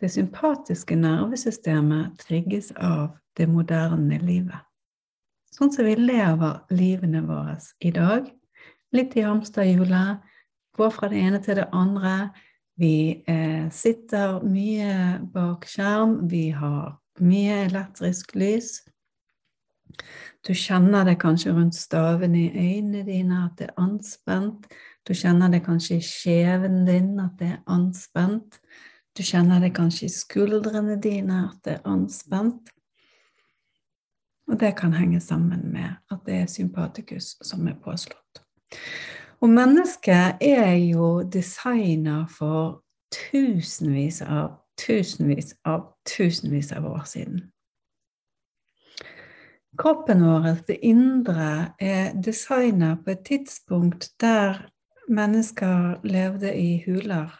det 0.00 0.10
sympatiske 0.12 0.96
nervesystemet 0.96 2.18
trigges 2.20 2.72
av 2.76 3.16
det 3.36 3.48
moderne 3.48 4.18
livet. 4.18 4.65
Sånn 5.56 5.72
som 5.72 5.86
vi 5.88 5.94
lever 5.96 6.58
livene 6.76 7.22
våre 7.24 7.56
i 7.80 7.92
dag. 7.94 8.26
Litt 8.92 9.16
i 9.16 9.24
hamsterhjulet, 9.24 10.20
går 10.76 10.90
fra 10.92 11.08
det 11.08 11.22
ene 11.24 11.40
til 11.40 11.56
det 11.56 11.70
andre. 11.72 12.16
Vi 12.76 13.22
eh, 13.24 13.64
sitter 13.72 14.42
mye 14.44 15.16
bak 15.32 15.64
skjerm, 15.70 16.18
vi 16.28 16.50
har 16.52 16.98
mye 17.24 17.62
elektrisk 17.64 18.36
lys. 18.36 18.82
Du 20.44 20.52
kjenner 20.52 21.08
det 21.08 21.16
kanskje 21.22 21.54
rundt 21.56 21.78
stavene 21.78 22.42
i 22.42 22.52
øynene 22.52 23.06
dine 23.06 23.46
at 23.46 23.56
det 23.56 23.70
er 23.70 23.80
anspent. 23.80 24.68
Du 25.08 25.14
kjenner 25.16 25.48
det 25.48 25.62
kanskje 25.64 25.96
i 25.96 26.04
skjeven 26.04 26.82
din 26.84 27.14
at 27.22 27.40
det 27.40 27.54
er 27.54 27.62
anspent. 27.72 28.60
Du 29.16 29.24
kjenner 29.24 29.64
det 29.64 29.72
kanskje 29.78 30.10
i 30.10 30.12
skuldrene 30.12 31.00
dine 31.00 31.46
at 31.48 31.62
det 31.64 31.78
er 31.78 31.86
anspent. 31.88 32.75
Og 34.46 34.60
det 34.60 34.76
kan 34.78 34.94
henge 34.94 35.20
sammen 35.20 35.72
med 35.72 35.96
at 36.10 36.18
det 36.26 36.34
er 36.34 36.46
sympatikus 36.46 37.34
som 37.42 37.66
er 37.66 37.78
påslått. 37.84 38.42
Og 39.40 39.50
mennesket 39.50 40.40
er 40.40 40.74
jo 40.74 41.22
designa 41.22 42.24
for 42.30 42.82
tusenvis 43.12 44.22
av 44.22 44.54
tusenvis 44.80 45.54
av 45.64 45.92
tusenvis 46.08 46.72
av 46.72 46.86
år 46.86 47.04
siden. 47.08 47.42
Kroppen 49.76 50.24
vår, 50.24 50.62
det 50.68 50.78
indre, 50.88 51.74
er 51.80 52.14
designa 52.24 52.94
på 53.04 53.12
et 53.12 53.24
tidspunkt 53.28 54.08
der 54.20 54.62
mennesker 55.08 56.00
levde 56.02 56.54
i 56.56 56.82
huler 56.86 57.34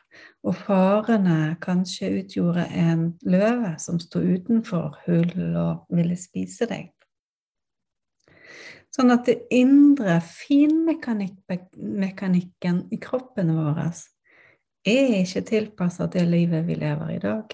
og 0.44 0.54
farene 0.66 1.56
kanskje 1.62 2.12
utgjorde 2.20 2.66
en 2.76 3.08
løve 3.26 3.72
som 3.82 3.98
sto 4.00 4.20
utenfor 4.20 4.98
hull 5.06 5.56
og 5.56 5.96
ville 5.96 6.16
spise 6.20 6.68
deg. 6.70 6.92
Sånn 8.96 9.12
at 9.12 9.26
det 9.28 9.42
indre 9.52 10.14
finmekanikken 10.24 12.78
i 12.88 12.96
kroppen 12.96 13.52
vår 13.52 13.92
er 14.88 15.18
ikke 15.18 15.42
tilpasset 15.50 16.14
det 16.14 16.22
livet 16.24 16.64
vi 16.64 16.78
lever 16.80 17.10
i 17.12 17.18
dag. 17.20 17.44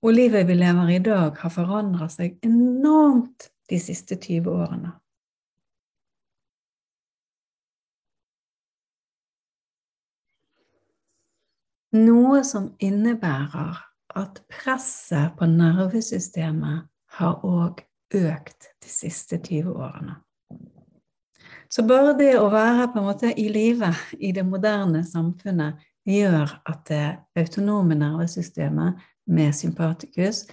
Og 0.00 0.14
livet 0.14 0.46
vi 0.48 0.54
lever 0.56 0.88
i 0.94 1.02
dag, 1.04 1.36
har 1.36 1.52
forandra 1.52 2.08
seg 2.08 2.38
enormt 2.46 3.50
de 3.68 3.78
siste 3.82 4.16
20 4.16 4.48
årene. 4.48 4.94
Noe 12.00 12.44
som 12.46 12.76
innebærer 12.80 13.76
at 14.16 14.40
presset 14.48 15.36
på 15.36 15.44
nervesystemet 15.50 16.88
har 17.18 17.44
òg 17.44 17.89
økt 18.14 18.72
de 18.82 18.90
siste 18.90 19.38
20 19.38 19.74
årene. 19.76 20.16
Så 21.70 21.84
bare 21.86 22.16
det 22.18 22.32
å 22.38 22.48
være 22.50 22.88
på 22.90 22.98
en 22.98 23.06
måte 23.06 23.30
i 23.38 23.46
live 23.52 23.92
i 24.18 24.32
det 24.34 24.42
moderne 24.46 25.04
samfunnet 25.06 25.78
gjør 26.08 26.56
at 26.66 26.80
det 26.90 27.04
autonome 27.38 27.94
nervesystemet 27.98 28.98
med 29.30 29.54
sympatikus 29.54 30.48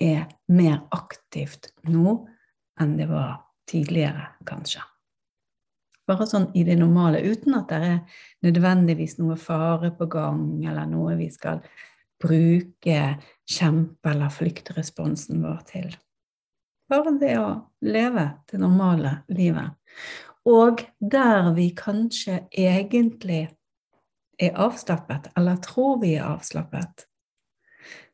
er 0.00 0.30
mer 0.48 0.80
aktivt 0.94 1.74
nå 1.84 2.22
enn 2.80 2.96
det 2.96 3.10
var 3.10 3.42
tidligere, 3.68 4.30
kanskje. 4.48 4.80
Bare 6.08 6.26
sånn 6.26 6.48
i 6.58 6.64
det 6.66 6.78
normale, 6.80 7.20
uten 7.20 7.54
at 7.58 7.68
det 7.70 7.80
er 7.86 8.22
nødvendigvis 8.46 9.18
noe 9.20 9.36
fare 9.38 9.92
på 9.94 10.08
gang, 10.10 10.64
eller 10.66 10.88
noe 10.90 11.14
vi 11.20 11.28
skal 11.30 11.60
bruke 12.22 12.98
kjempe- 13.48 14.10
eller 14.10 14.32
flyktresponsen 14.32 15.44
vår 15.44 15.60
til. 15.68 15.92
Bare 16.92 17.14
det 17.16 17.36
å 17.40 17.48
leve 17.88 18.26
det 18.50 18.58
normale 18.60 19.22
livet. 19.32 19.78
Og 20.44 20.82
der 21.00 21.52
vi 21.56 21.70
kanskje 21.76 22.42
egentlig 22.50 23.46
er 24.42 24.58
avslappet, 24.60 25.30
eller 25.36 25.56
tror 25.64 26.02
vi 26.02 26.16
er 26.18 26.26
avslappet. 26.26 27.06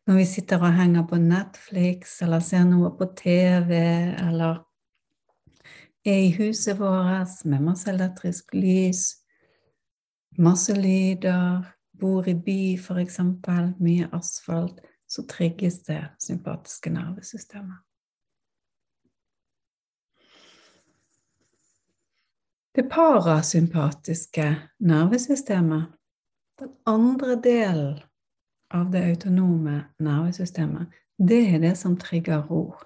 Når 0.07 0.21
vi 0.21 0.27
sitter 0.31 0.63
og 0.63 0.77
henger 0.79 1.09
på 1.11 1.19
Netflix 1.21 2.21
eller 2.23 2.45
ser 2.45 2.69
noe 2.69 2.93
på 2.97 3.09
TV 3.19 3.75
eller 4.15 4.63
er 6.07 6.21
i 6.29 6.31
huset 6.39 6.79
vårt 6.79 7.43
med 7.45 7.67
masse 7.67 7.91
elektrisk 7.91 8.55
lys, 8.55 9.03
masse 10.39 10.73
lyder, 10.79 11.67
bor 11.99 12.31
i 12.31 12.37
by 12.39 12.79
f.eks., 12.79 13.19
mye 13.83 14.09
asfalt, 14.15 14.81
så 15.09 15.27
trigges 15.27 15.83
det 15.91 16.01
sympatiske 16.23 16.95
nervesystemet. 16.95 17.88
Det 22.79 22.91
parasympatiske 22.91 24.57
nervesystemet, 24.79 25.85
den 26.59 26.69
andre 26.87 27.35
delen 27.43 27.97
av 28.71 28.91
det 28.91 29.01
autonome 29.03 29.81
nervesystemet, 29.99 30.87
det 31.19 31.39
er 31.55 31.59
det 31.59 31.73
som 31.81 31.97
trigger 31.99 32.45
ro. 32.47 32.77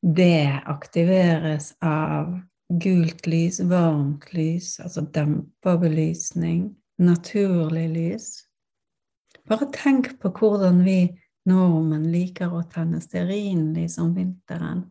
Det 0.00 0.62
aktiveres 0.72 1.74
av 1.84 2.38
gult 2.80 3.26
lys, 3.28 3.58
varmt 3.60 4.32
lys, 4.32 4.78
altså 4.80 5.04
dempa 5.12 5.74
belysning, 5.76 6.62
naturlig 6.96 7.90
lys. 7.92 8.30
Bare 9.44 9.68
tenk 9.76 10.14
på 10.22 10.32
hvordan 10.32 10.80
vi 10.88 11.02
nordmenn 11.44 12.08
liker 12.08 12.56
å 12.56 12.64
tenne 12.72 13.04
stearinlys 13.04 13.98
om 14.00 14.16
vinteren. 14.16 14.86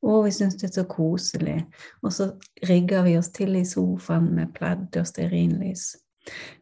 Å, 0.00 0.20
vi 0.24 0.30
syns 0.32 0.56
det 0.60 0.70
er 0.70 0.76
så 0.78 0.84
koselig. 0.88 1.58
Og 2.02 2.12
så 2.16 2.30
rigger 2.68 3.04
vi 3.04 3.16
oss 3.20 3.28
til 3.36 3.58
i 3.60 3.64
sofaen 3.68 4.30
med 4.36 4.54
pledd 4.56 4.96
og 4.96 5.08
stearinlys. 5.08 5.90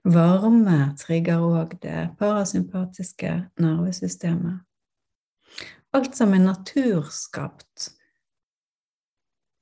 Varme 0.05 0.94
trigger 0.98 1.42
òg 1.42 1.77
det 1.83 2.09
parasympatiske 2.18 3.35
nervesystemet. 3.62 4.64
Alt 5.94 6.16
som 6.16 6.35
er 6.37 6.42
naturskapt, 6.44 7.88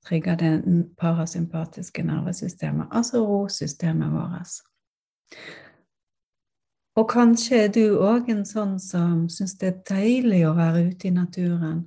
trigger 0.07 0.37
det 0.41 0.53
parasympatiske 0.99 2.03
nervesystemet, 2.03 2.89
altså 2.91 3.23
rosystemet 3.27 4.13
vårt. 4.13 4.57
Og 6.97 7.09
kanskje 7.11 7.57
er 7.67 7.69
du 7.69 7.99
òg 8.01 8.31
en 8.33 8.45
sånn 8.49 8.79
som 8.81 9.27
syns 9.29 9.57
det 9.61 9.69
er 9.69 9.83
deilig 9.91 10.47
å 10.49 10.55
være 10.57 10.87
ute 10.91 11.11
i 11.11 11.15
naturen. 11.15 11.85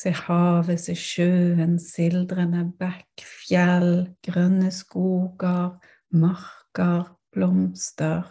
Se 0.00 0.10
havet, 0.16 0.80
se 0.80 0.94
sjøen, 0.96 1.74
sildrende 1.82 2.62
bekk, 2.80 3.20
fjell, 3.20 4.06
grønne 4.24 4.70
skoger, 4.72 5.74
marker, 6.16 7.10
blomster. 7.34 8.22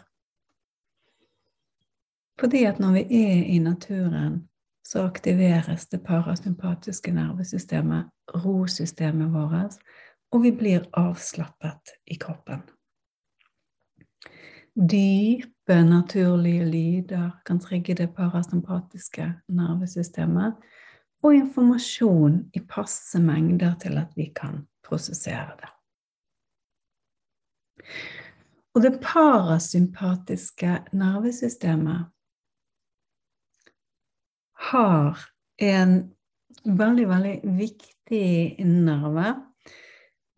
Fordi 2.39 2.63
at 2.65 2.79
når 2.79 2.95
vi 2.97 3.03
er 3.19 3.43
i 3.53 3.59
naturen, 3.59 4.47
så 4.85 5.03
aktiveres 5.05 5.85
det 5.91 6.01
parasympatiske 6.01 7.11
nervesystemet, 7.13 8.09
rosystemet 8.33 9.29
vårt, 9.33 9.77
og 10.31 10.43
vi 10.43 10.51
blir 10.51 10.87
avslappet 10.97 11.93
i 12.07 12.17
kroppen. 12.17 12.63
Dype 14.73 15.83
naturlige 15.85 16.65
lyder 16.65 17.29
kan 17.45 17.59
trigge 17.59 17.93
det 17.93 18.09
parasympatiske 18.15 19.33
nervesystemet, 19.49 20.57
og 21.23 21.35
informasjon 21.35 22.39
i 22.55 22.61
passe 22.63 23.19
mengder 23.19 23.75
til 23.81 23.97
at 23.99 24.13
vi 24.15 24.29
kan 24.35 24.63
prosessere 24.85 25.57
det. 25.59 25.71
Og 28.77 28.83
det 28.85 28.99
parasympatiske 29.03 30.77
nervesystemet 30.95 32.05
har 34.69 35.25
en 35.59 35.93
veldig, 36.63 37.07
veldig 37.09 37.35
viktig 37.57 38.65
nerve 38.65 39.33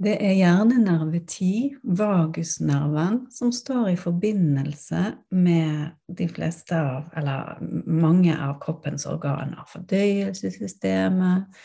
det 0.02 0.16
er 0.18 0.34
hjernenerve 0.34 1.20
10, 1.20 1.76
vagusnerven, 1.84 3.20
som 3.32 3.52
står 3.54 3.92
i 3.92 4.00
forbindelse 4.00 5.02
med 5.30 5.92
de 6.18 6.28
fleste 6.32 6.78
av, 6.78 7.12
eller 7.18 7.60
mange 7.86 8.34
av 8.34 8.56
kroppens 8.64 9.06
organer. 9.06 9.62
Fordøyelsessystemet, 9.70 11.62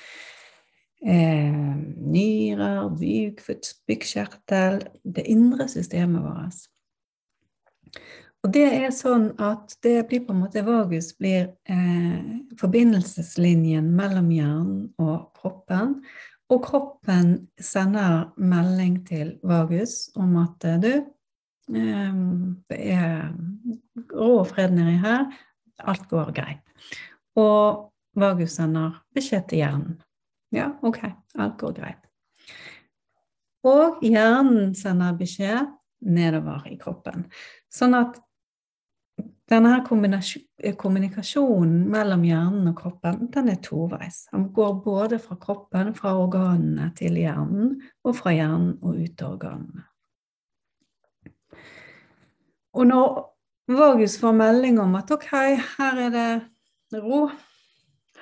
eh, 1.07 1.57
nyrer, 2.13 2.89
bukspyttkjertel 3.01 4.83
Det 5.03 5.25
indre 5.25 5.69
systemet 5.69 6.23
vårt. 6.23 6.69
Og 8.45 8.53
det 8.53 8.67
er 8.69 8.93
sånn 8.95 9.33
at 9.43 9.79
det 9.83 10.05
blir 10.07 10.27
på 10.27 10.35
en 10.35 10.45
måte 10.45 10.63
Vagus 10.63 11.11
blir 11.19 11.49
eh, 11.65 12.21
forbindelseslinjen 12.61 13.89
mellom 13.97 14.31
hjernen 14.31 14.91
og 15.03 15.33
kroppen. 15.35 16.03
Og 16.53 16.63
kroppen 16.63 17.49
sender 17.59 18.31
melding 18.39 19.01
til 19.09 19.35
vagus 19.43 20.13
om 20.15 20.37
at 20.45 20.67
eh, 20.69 20.79
du, 20.83 20.93
ehm, 21.75 22.63
det 22.71 22.79
er 22.95 23.33
ro 24.13 24.37
og 24.41 24.47
fred 24.53 24.75
nedi 24.77 24.95
her, 25.03 25.27
alt 25.83 26.07
går 26.09 26.31
greit. 26.37 26.63
Og 27.37 27.89
vagus 28.17 28.55
sender 28.61 29.01
beskjed 29.15 29.49
til 29.51 29.65
hjernen. 29.65 29.97
Ja, 30.55 30.71
ok, 30.87 31.03
alt 31.35 31.59
går 31.59 31.75
greit. 31.81 32.07
Og 33.67 33.99
hjernen 34.07 34.75
sender 34.79 35.19
beskjed 35.19 35.67
nedover 36.07 36.69
i 36.71 36.77
kroppen. 36.79 37.27
Sånn 37.73 37.97
at 37.99 38.21
denne 39.47 39.71
her 39.71 39.85
kommunikasjonen 40.77 41.85
mellom 41.91 42.25
hjernen 42.27 42.67
og 42.73 42.81
kroppen 42.81 43.29
den 43.35 43.51
er 43.53 43.61
toveis. 43.63 44.25
Den 44.33 44.49
går 44.55 44.81
både 44.83 45.21
fra 45.23 45.37
kroppen, 45.39 45.93
fra 45.95 46.17
organene 46.19 46.91
til 46.99 47.15
hjernen, 47.21 47.77
og 48.03 48.17
fra 48.19 48.35
hjernen 48.35 48.75
og 48.83 48.99
ut 48.99 49.15
til 49.15 49.29
organene. 49.29 49.87
Og 52.77 52.91
når 52.91 53.23
Vagus 53.69 54.19
får 54.21 54.35
melding 54.37 54.81
om 54.83 54.99
at 54.99 55.11
ok, 55.15 55.31
her 55.79 56.03
er 56.09 56.11
det 56.15 57.01
ro, 57.03 57.29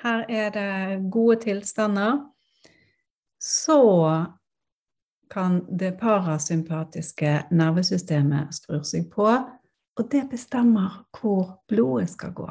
her 0.03 0.25
er 0.29 0.49
det 0.53 1.11
gode 1.11 1.39
tilstander, 1.41 2.21
så 3.41 4.25
kan 5.31 5.59
det 5.79 5.97
parasympatiske 5.99 7.35
nervesystemet 7.51 8.53
skru 8.53 8.81
seg 8.85 9.09
på 9.13 9.27
og 9.95 10.11
det 10.11 10.25
bestemmer 10.29 11.05
hvor 11.15 11.61
blodet 11.67 12.09
skal 12.09 12.33
gå. 12.35 12.49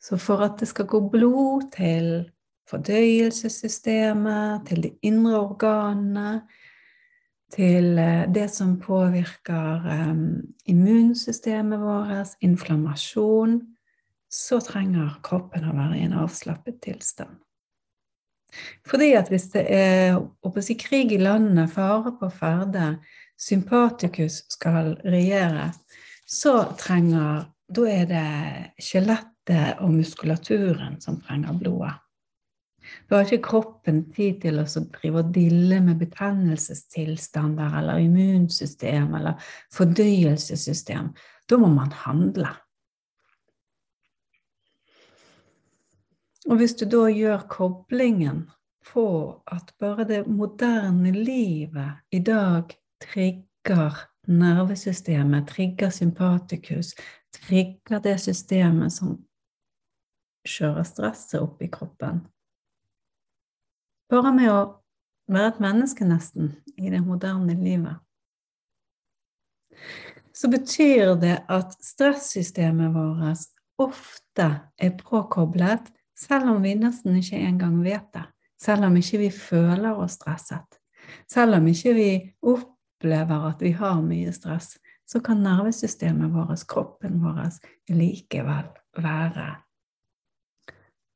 Så 0.00 0.16
for 0.20 0.44
at 0.44 0.60
det 0.60 0.68
skal 0.68 0.86
gå 0.86 1.00
blod 1.08 1.70
til 1.76 2.30
fordøyelsessystemet, 2.70 4.66
til 4.68 4.82
de 4.82 4.90
indre 5.02 5.40
organene, 5.40 6.42
til 7.52 7.98
eh, 7.98 8.28
det 8.34 8.50
som 8.52 8.80
påvirker 8.80 9.84
um, 10.10 10.40
immunsystemet 10.68 11.80
vårt, 11.80 12.36
inflammasjon, 12.44 13.60
så 14.28 14.60
trenger 14.60 15.20
kroppen 15.24 15.64
å 15.64 15.76
være 15.76 15.96
i 15.96 16.04
en 16.04 16.18
avslappet 16.20 16.82
tilstand. 16.84 17.38
Fordi 18.88 19.12
at 19.16 19.28
hvis 19.32 19.48
det 19.52 19.64
er 19.72 20.18
si, 20.64 20.76
krig 20.80 21.12
i 21.12 21.20
landet, 21.20 21.70
fare 21.72 22.14
på 22.20 22.28
ferde, 22.32 22.98
sympatikus 23.38 24.42
skal 24.52 24.96
regjere, 25.04 25.70
så 26.26 26.60
trenger 26.78 27.46
Da 27.68 27.82
er 27.84 28.06
det 28.08 28.28
skjelettet 28.80 29.82
og 29.84 29.90
muskulaturen 29.92 30.94
som 31.04 31.18
trenger 31.20 31.52
blodet. 31.52 31.90
Da 33.08 33.18
har 33.18 33.26
ikke 33.26 33.44
kroppen 33.44 33.98
tid 34.16 34.38
til 34.40 34.60
å 34.62 34.64
drive 34.64 35.20
og 35.20 35.34
dille 35.34 35.80
med 35.84 35.98
betennelsestilstander 36.00 37.76
eller 37.82 38.00
immunsystem 38.06 39.12
eller 39.18 39.50
fordøyelsessystem. 39.76 41.12
Da 41.44 41.60
må 41.60 41.68
man 41.72 41.92
handle. 41.92 42.54
Og 46.48 46.56
hvis 46.56 46.76
du 46.80 46.86
da 46.88 47.04
gjør 47.12 47.44
koblingen 47.52 48.46
på 48.88 49.08
at 49.52 49.74
bare 49.80 50.06
det 50.08 50.22
moderne 50.32 51.12
livet 51.12 52.14
i 52.16 52.22
dag 52.24 52.72
trigger 53.02 53.96
nervesystemet, 54.28 55.48
trigger 55.48 55.90
sympatikus, 55.90 56.94
trigger 57.34 58.02
det 58.04 58.18
systemet 58.20 58.92
som 58.92 59.16
kjører 60.48 60.84
stresset 60.86 61.40
opp 61.40 61.62
i 61.62 61.70
kroppen. 61.72 62.22
Bare 64.08 64.32
med 64.32 64.50
å 64.52 64.60
være 65.28 65.52
et 65.52 65.60
menneske, 65.60 66.06
nesten, 66.08 66.54
i 66.76 66.88
det 66.92 67.02
moderne 67.04 67.56
livet. 67.60 68.00
Så 70.32 70.48
betyr 70.48 71.16
det 71.20 71.40
at 71.50 71.74
stressystemet 71.84 72.94
vårt 72.94 73.48
ofte 73.78 74.48
er 74.78 74.96
påkoblet, 74.96 75.90
selv 76.18 76.54
om 76.54 76.62
vi 76.62 76.74
nesten 76.78 77.18
ikke 77.18 77.40
engang 77.42 77.80
vet 77.84 78.08
det. 78.14 78.24
Selv 78.58 78.88
om 78.88 78.96
ikke 78.98 79.20
vi 79.20 79.30
føler 79.30 79.98
oss 79.98 80.16
stresset. 80.18 80.80
Selv 81.30 81.58
om 81.58 81.68
ikke 81.70 81.94
vi 81.94 82.10
opp 82.42 82.77
opplever 82.98 83.48
at 83.48 83.62
vi 83.62 83.72
har 83.72 84.02
mye 84.02 84.32
stress, 84.32 84.78
så 85.06 85.20
kan 85.20 85.42
nervesystemet 85.42 86.32
vårt, 86.34 86.66
kroppen 86.68 87.20
vår, 87.22 87.46
likevel 87.88 88.66
være 88.98 89.46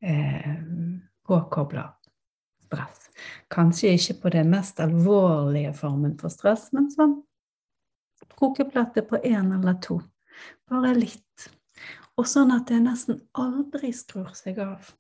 eh, 0.03 0.55
påkobla 1.27 1.89
stress. 2.65 3.11
Kanskje 3.51 3.93
ikke 3.97 4.15
på 4.23 4.33
den 4.33 4.51
mest 4.51 4.81
alvorlige 4.81 5.75
formen 5.75 6.15
for 6.19 6.33
stress, 6.33 6.71
men 6.73 6.89
sånn 6.95 7.19
kokeplate 8.39 9.03
på 9.03 9.19
én 9.19 9.53
eller 9.53 9.75
to. 9.83 10.01
Bare 10.71 10.95
litt. 10.97 11.51
Og 12.17 12.27
sånn 12.29 12.53
at 12.55 12.71
det 12.71 12.81
nesten 12.83 13.21
aldri 13.35 13.93
skrur 13.93 14.33
seg 14.39 14.63
av. 14.63 14.95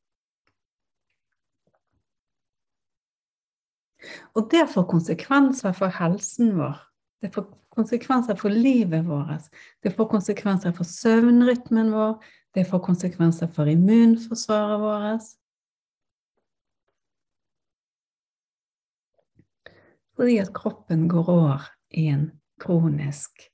Og 4.35 4.49
det 4.51 4.67
får 4.73 4.87
konsekvenser 4.91 5.75
for 5.77 5.93
helsen 5.99 6.57
vår. 6.59 6.79
Det 7.23 7.31
får 7.35 7.47
konsekvenser 7.73 8.37
for 8.37 8.53
livet 8.53 9.07
vårt. 9.07 9.49
Det 9.83 9.93
får 9.97 10.09
konsekvenser 10.11 10.75
for 10.77 10.88
søvnrytmen 10.88 11.93
vår. 11.93 12.19
Det 12.55 12.67
får 12.69 12.83
konsekvenser 12.85 13.49
for 13.55 13.71
immunforsvaret 13.71 14.81
vårt. 14.81 15.31
Fordi 20.17 20.37
at 20.38 20.53
kroppen 20.55 21.09
går 21.09 21.29
over 21.33 21.65
i 21.91 22.07
en 22.12 22.31
kronisk, 22.61 23.49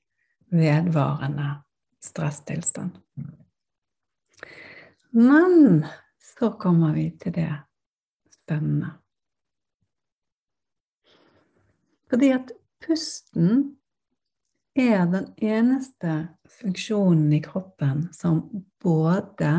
vedvarende 0.51 1.61
stresstilstand. 2.03 2.97
Men 5.09 5.85
så 6.37 6.51
kommer 6.51 6.93
vi 6.93 7.09
til 7.21 7.33
det 7.33 7.53
spennende. 8.33 8.91
Fordi 12.09 12.31
at 12.33 12.51
pusten 12.85 13.75
er 14.75 15.05
den 15.11 15.27
eneste 15.37 16.29
funksjonen 16.59 17.33
i 17.33 17.41
kroppen 17.43 18.07
som 18.13 18.41
både 18.81 19.51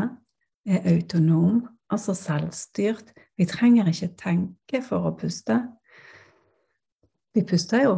er 0.65 0.87
autonom, 0.93 1.67
altså 1.89 2.15
selvstyrt. 2.15 3.13
Vi 3.37 3.45
trenger 3.45 3.89
ikke 3.91 4.11
tenke 4.19 4.81
for 4.85 5.07
å 5.09 5.15
puste. 5.17 5.59
Vi 7.35 7.43
puster 7.47 7.85
jo. 7.85 7.95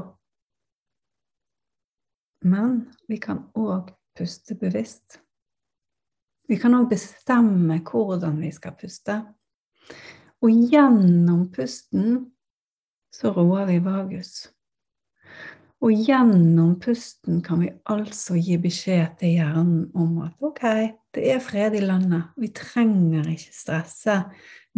Men 2.43 2.83
vi 3.07 3.17
kan 3.23 3.45
òg 3.55 3.93
puste 4.17 4.55
bevisst. 4.59 5.19
Vi 6.47 6.59
kan 6.59 6.75
òg 6.75 6.89
bestemme 6.91 7.79
hvordan 7.87 8.41
vi 8.43 8.51
skal 8.51 8.75
puste. 8.77 9.21
Og 10.43 10.51
gjennom 10.51 11.47
pusten 11.55 12.32
så 13.13 13.31
roer 13.33 13.67
vi 13.69 13.79
vagus. 13.83 14.49
Og 15.83 15.91
gjennom 15.91 16.77
pusten 16.79 17.41
kan 17.43 17.59
vi 17.59 17.69
altså 17.91 18.37
gi 18.39 18.55
beskjed 18.61 19.17
til 19.19 19.35
hjernen 19.35 19.89
om 19.99 20.21
at 20.23 20.45
ok, 20.47 20.61
det 21.13 21.25
er 21.33 21.41
fred 21.43 21.75
i 21.75 21.81
landet. 21.83 22.29
Vi 22.39 22.49
trenger 22.55 23.27
ikke 23.27 23.51
stresse 23.51 24.15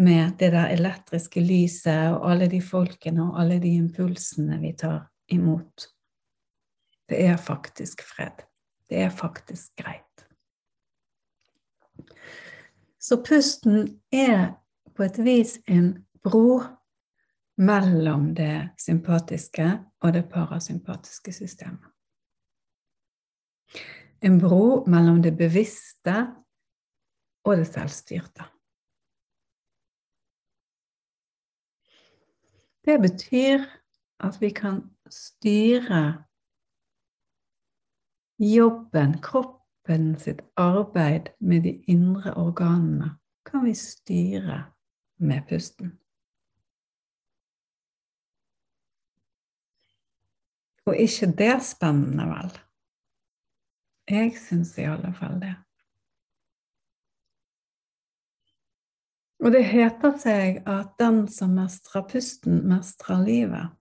med 0.01 0.33
det 0.39 0.49
der 0.55 0.73
elektriske 0.73 1.43
lyset 1.45 2.15
og 2.15 2.25
alle 2.31 2.49
de 2.51 2.61
folkene 2.61 3.29
og 3.29 3.37
alle 3.43 3.59
de 3.61 3.75
impulsene 3.77 4.57
vi 4.63 4.73
tar 4.81 5.05
imot. 5.31 5.91
Det 7.05 7.21
er 7.21 7.37
faktisk 7.37 8.01
fred. 8.01 8.41
Det 8.89 9.05
er 9.05 9.13
faktisk 9.13 9.75
greit. 9.77 10.01
Så 12.99 13.21
pusten 13.21 13.99
er 14.11 14.57
på 14.97 15.05
et 15.05 15.21
vis 15.21 15.59
en 15.69 15.93
bro 16.25 16.63
mellom 17.57 18.33
det 18.35 18.69
sympatiske 18.79 19.67
og 20.01 20.13
det 20.13 20.25
parasympatiske 20.29 21.33
systemet. 21.33 21.91
En 24.21 24.39
bro 24.39 24.83
mellom 24.87 25.21
det 25.21 25.37
bevisste 25.37 26.15
og 27.45 27.57
det 27.57 27.67
selvstyrte. 27.67 28.45
Det 32.85 33.01
betyr 33.01 33.65
at 34.19 34.41
vi 34.41 34.49
kan 34.49 34.81
styre 35.09 36.23
jobben, 38.39 39.21
kroppen 39.21 40.15
sitt 40.19 40.41
arbeid 40.57 41.31
med 41.39 41.63
de 41.63 41.75
indre 41.87 42.33
organene, 42.33 43.17
kan 43.45 43.65
vi 43.65 43.73
styre 43.73 44.63
med 45.17 45.47
pusten. 45.49 45.99
Og 50.85 50.97
ikke 50.97 51.31
det 51.37 51.55
spennende, 51.65 52.25
vel? 52.29 52.51
Jeg 54.09 54.35
syns 54.37 54.75
i 54.77 54.85
alle 54.85 55.13
fall 55.17 55.39
det. 55.41 55.55
Og 59.45 59.51
det 59.53 59.65
heter 59.65 60.13
seg 60.17 60.61
at 60.69 60.93
den 61.01 61.25
som 61.29 61.57
mestrer 61.57 62.05
pusten, 62.09 62.61
mestrer 62.69 63.19
livet. 63.25 63.73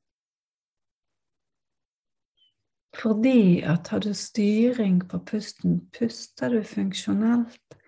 Fordi 2.94 3.62
at 3.66 3.88
har 3.88 4.02
du 4.04 4.12
styring 4.14 5.00
på 5.08 5.18
pusten, 5.26 5.80
puster 5.98 6.52
du 6.52 6.62
funksjonelt, 6.62 7.78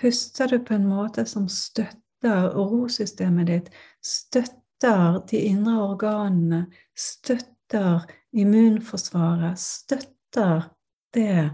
puster 0.00 0.48
du 0.48 0.58
på 0.64 0.74
en 0.74 0.88
måte 0.88 1.24
som 1.26 1.48
støtter 1.48 2.48
rosystemet 2.56 3.46
ditt, 3.46 3.68
støtter 4.02 5.20
de 5.30 5.42
indre 5.50 5.76
organene, 5.92 6.64
støtter 6.96 8.08
immunforsvaret, 8.32 9.58
støtter 9.58 10.68
det 11.14 11.50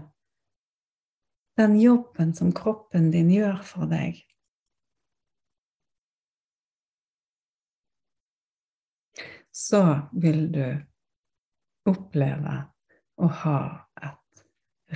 den 1.57 1.79
jobben 1.79 2.33
som 2.35 2.51
kroppen 2.55 3.11
din 3.11 3.31
gjør 3.31 3.61
for 3.63 3.87
deg. 3.91 4.19
Så 9.55 9.81
vil 10.11 10.49
du 10.51 10.65
oppleve 11.87 12.57
å 13.15 13.29
ha 13.43 13.59
et 14.03 14.43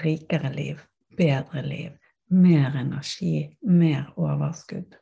rikere 0.03 0.51
liv, 0.51 0.81
bedre 1.15 1.63
liv, 1.63 1.93
mer 2.27 2.75
energi, 2.75 3.47
mer 3.63 4.11
overskudd. 4.19 4.97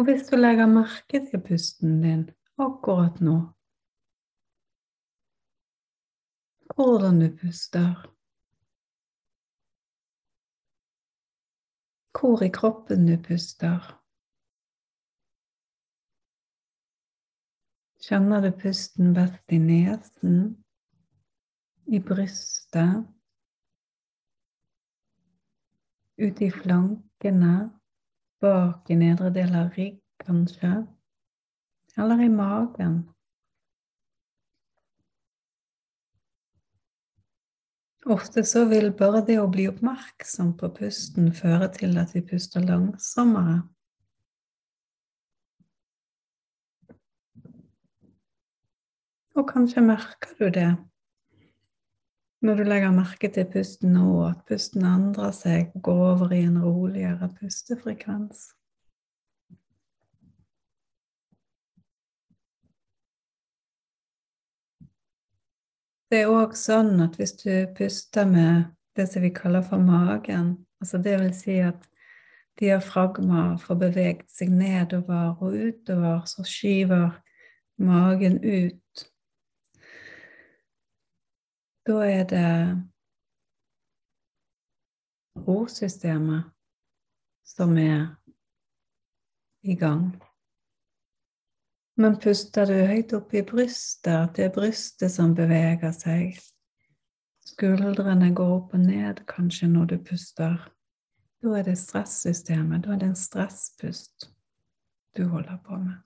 Og 0.00 0.04
hvis 0.04 0.22
du 0.30 0.36
legger 0.36 0.64
merke 0.66 1.18
til 1.28 1.42
pusten 1.44 1.98
din 2.00 2.22
akkurat 2.56 3.18
nå 3.20 3.34
Hvordan 6.72 7.18
du 7.20 7.26
puster 7.40 8.06
Hvor 12.16 12.40
i 12.46 12.48
kroppen 12.48 13.04
du 13.10 13.18
puster 13.26 13.90
Kjenner 18.00 18.40
du 18.40 18.54
pusten 18.62 19.12
best 19.12 19.52
i 19.52 19.58
nesen, 19.60 20.64
i 21.86 22.00
brystet, 22.00 23.04
ute 26.16 26.46
i 26.46 26.50
flankene? 26.50 27.79
Bak 28.40 28.90
i 28.90 28.96
nedre 28.98 29.30
del 29.34 29.54
av 29.56 29.72
rygg, 29.76 30.00
kanskje, 30.24 30.72
eller 31.96 32.22
i 32.24 32.28
magen. 32.32 33.00
Ofte 38.10 38.44
så 38.48 38.64
vil 38.64 38.90
bare 38.96 39.20
det 39.26 39.36
å 39.38 39.48
bli 39.52 39.66
oppmerksom 39.68 40.54
på 40.58 40.70
pusten 40.78 41.28
føre 41.36 41.68
til 41.74 41.98
at 42.00 42.14
vi 42.16 42.24
puster 42.24 42.64
langsommere. 42.64 43.60
Og 49.36 49.46
kanskje 49.52 49.84
merker 49.84 50.32
du 50.40 50.48
det 50.52 50.70
når 52.40 52.56
du 52.56 52.62
legger 52.64 52.94
merke 52.96 53.28
til 53.32 53.44
pusten 53.52 53.92
nå, 53.92 54.06
at 54.30 54.40
pusten 54.48 54.86
endrer 54.88 55.34
seg 55.36 55.74
og 55.74 55.82
går 55.90 56.00
over 56.14 56.32
i 56.32 56.40
en 56.46 56.56
roligere 56.62 57.28
pustefrekvens. 57.36 58.48
Det 66.10 66.24
er 66.24 66.32
òg 66.32 66.56
sånn 66.58 66.96
at 67.04 67.14
hvis 67.20 67.36
du 67.38 67.52
puster 67.76 68.26
med 68.26 68.72
det 68.98 69.06
som 69.12 69.22
vi 69.22 69.30
kaller 69.30 69.62
for 69.62 69.78
magen, 69.78 70.56
altså 70.82 70.98
det 70.98 71.20
vil 71.20 71.34
si 71.36 71.60
at 71.62 71.84
diafragma 72.58 73.44
får 73.62 73.78
beveget 73.78 74.26
seg 74.32 74.50
nedover 74.50 75.36
og 75.38 75.54
utover, 75.54 76.24
så 76.26 76.42
skyver 76.42 77.20
magen 77.78 78.40
ut 78.42 79.06
da 81.86 82.00
er 82.06 82.24
det 82.28 82.50
rosystemet 85.46 86.50
som 87.44 87.76
er 87.78 88.16
i 89.62 89.74
gang. 89.74 90.10
Men 92.00 92.16
puster 92.20 92.66
du 92.66 92.76
høyt 92.88 93.12
opp 93.12 93.34
i 93.36 93.42
brystet, 93.44 94.36
det 94.36 94.46
er 94.46 94.54
brystet 94.54 95.12
som 95.12 95.34
beveger 95.36 95.92
seg. 95.92 96.38
Skuldrene 97.44 98.30
går 98.36 98.52
opp 98.54 98.76
og 98.76 98.84
ned 98.84 99.24
kanskje 99.28 99.68
når 99.68 99.90
du 99.90 99.96
puster. 100.10 100.54
Da 101.40 101.56
er 101.58 101.66
det 101.66 101.78
stressystemet, 101.80 102.84
da 102.84 102.94
er 102.94 103.02
det 103.02 103.10
en 103.10 103.18
stresspust 103.18 104.30
du 105.16 105.26
holder 105.28 105.58
på 105.64 105.76
med. 105.80 105.98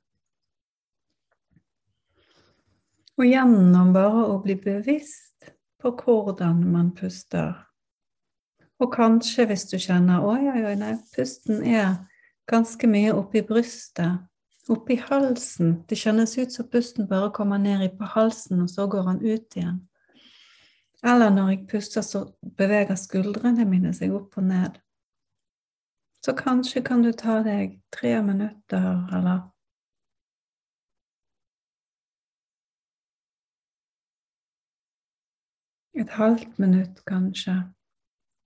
Og 3.15 3.29
gjennom 3.29 3.93
bare 3.95 4.25
å 4.33 4.41
bli 4.43 4.57
bevisst 4.59 5.34
på 5.93 6.23
hvordan 6.25 6.65
man 6.73 6.95
puster. 6.95 7.53
Og 8.81 8.93
kanskje 8.93 9.47
hvis 9.47 9.65
du 9.71 9.79
kjenner 9.79 10.25
oi, 10.25 10.41
oi, 10.51 10.63
oi, 10.65 10.75
nei, 10.79 10.95
pusten 11.15 11.63
er 11.63 11.97
ganske 12.51 12.89
mye 12.91 13.13
oppi 13.15 13.43
brystet, 13.47 14.25
oppi 14.69 14.97
halsen. 15.01 15.77
Det 15.89 15.99
kjennes 16.01 16.37
ut 16.39 16.53
som 16.53 16.69
pusten 16.73 17.09
bare 17.09 17.31
kommer 17.33 17.59
ned 17.59 17.87
på 17.99 18.09
halsen, 18.17 18.63
og 18.63 18.71
så 18.71 18.87
går 18.91 19.03
han 19.09 19.21
ut 19.23 19.57
igjen. 19.57 19.83
Eller 21.05 21.31
når 21.31 21.51
jeg 21.51 21.67
puster, 21.69 22.03
så 22.03 22.25
beveger 22.57 22.97
skuldrene 22.97 23.67
mine 23.69 23.93
seg 23.93 24.15
opp 24.17 24.39
og 24.41 24.49
ned. 24.49 24.79
Så 26.25 26.33
kanskje 26.33 26.81
kan 26.81 27.03
du 27.05 27.13
ta 27.13 27.43
deg 27.45 27.77
tre 27.93 28.17
minutter, 28.25 29.05
eller 29.13 29.43
et 35.95 36.11
halvt 36.11 36.59
minutt 36.59 37.03
kanskje, 37.07 37.55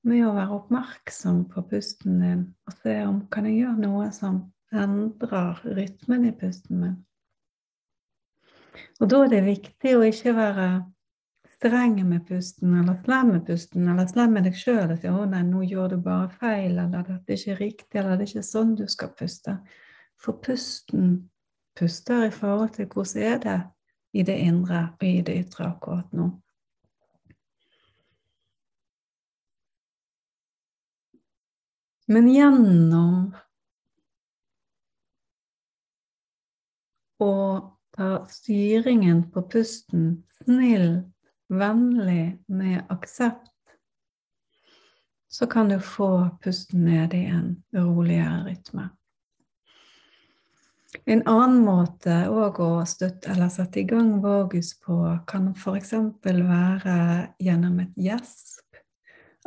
med 0.08 0.24
å 0.26 0.34
være 0.36 0.56
oppmerksom 0.60 1.42
på 1.52 1.64
pusten 1.70 2.20
din 2.22 2.44
og 2.68 2.76
se 2.82 2.94
om 3.04 3.22
kan 3.32 3.48
jeg 3.48 3.64
gjøre 3.64 3.82
noe 3.82 4.08
som 4.14 4.40
endrer 4.72 5.58
rytmen 5.76 6.28
i 6.28 6.32
pusten 6.36 6.82
min. 6.82 6.96
Og 9.00 9.10
da 9.10 9.24
er 9.24 9.32
det 9.32 9.42
viktig 9.46 9.94
å 9.96 10.04
ikke 10.06 10.34
være 10.36 10.68
streng 11.58 11.96
med 12.06 12.26
pusten 12.28 12.76
eller 12.78 12.98
slem 13.02 13.32
med 13.34 13.46
pusten 13.46 13.88
eller 13.90 14.06
slem 14.10 14.36
med 14.36 14.46
deg 14.46 14.58
sjøl 14.58 14.92
og 14.92 15.00
si 15.00 15.08
'Å 15.10 15.24
nei, 15.26 15.42
nå 15.42 15.64
gjør 15.66 15.88
du 15.94 15.96
bare 15.96 16.28
feil', 16.28 16.78
eller 16.78 17.02
'dette 17.02 17.32
er 17.32 17.36
ikke 17.36 17.60
riktig', 17.60 17.98
eller 17.98 18.16
'det 18.16 18.28
er 18.28 18.32
ikke 18.32 18.52
sånn 18.52 18.76
du 18.76 18.86
skal 18.86 19.08
puste'. 19.18 19.58
For 20.18 20.32
pusten 20.32 21.30
puster 21.76 22.26
i 22.26 22.30
forhold 22.30 22.70
til 22.74 22.86
hvordan 22.86 23.22
er 23.22 23.38
det 23.38 23.60
i 24.14 24.22
det 24.22 24.38
indre 24.38 24.94
og 25.00 25.06
i 25.06 25.20
det 25.22 25.34
ytre 25.44 25.66
akkurat 25.66 26.12
nå. 26.12 26.30
Men 32.08 32.28
gjennom 32.32 33.34
å 37.20 37.34
ta 37.96 38.08
styringen 38.32 39.26
på 39.32 39.42
pusten 39.52 40.06
snill, 40.38 41.02
vennlig, 41.52 42.38
med 42.46 42.86
aksept, 42.88 43.52
så 45.28 45.46
kan 45.52 45.68
du 45.68 45.76
få 45.84 46.30
pusten 46.40 46.86
ned 46.88 47.14
i 47.14 47.26
en 47.28 47.50
roligere 47.76 48.40
rytme. 48.46 48.88
En 51.04 51.22
annen 51.28 51.60
måte 51.64 52.14
å 52.32 52.70
støtte 52.88 53.34
eller 53.34 53.52
sette 53.52 53.82
i 53.82 53.88
gang 53.88 54.14
vagus 54.24 54.72
på 54.80 54.96
kan 55.28 55.52
f.eks. 55.52 55.92
være 56.24 56.98
gjennom 57.44 57.80
et 57.84 58.00
gjesp. 58.08 58.64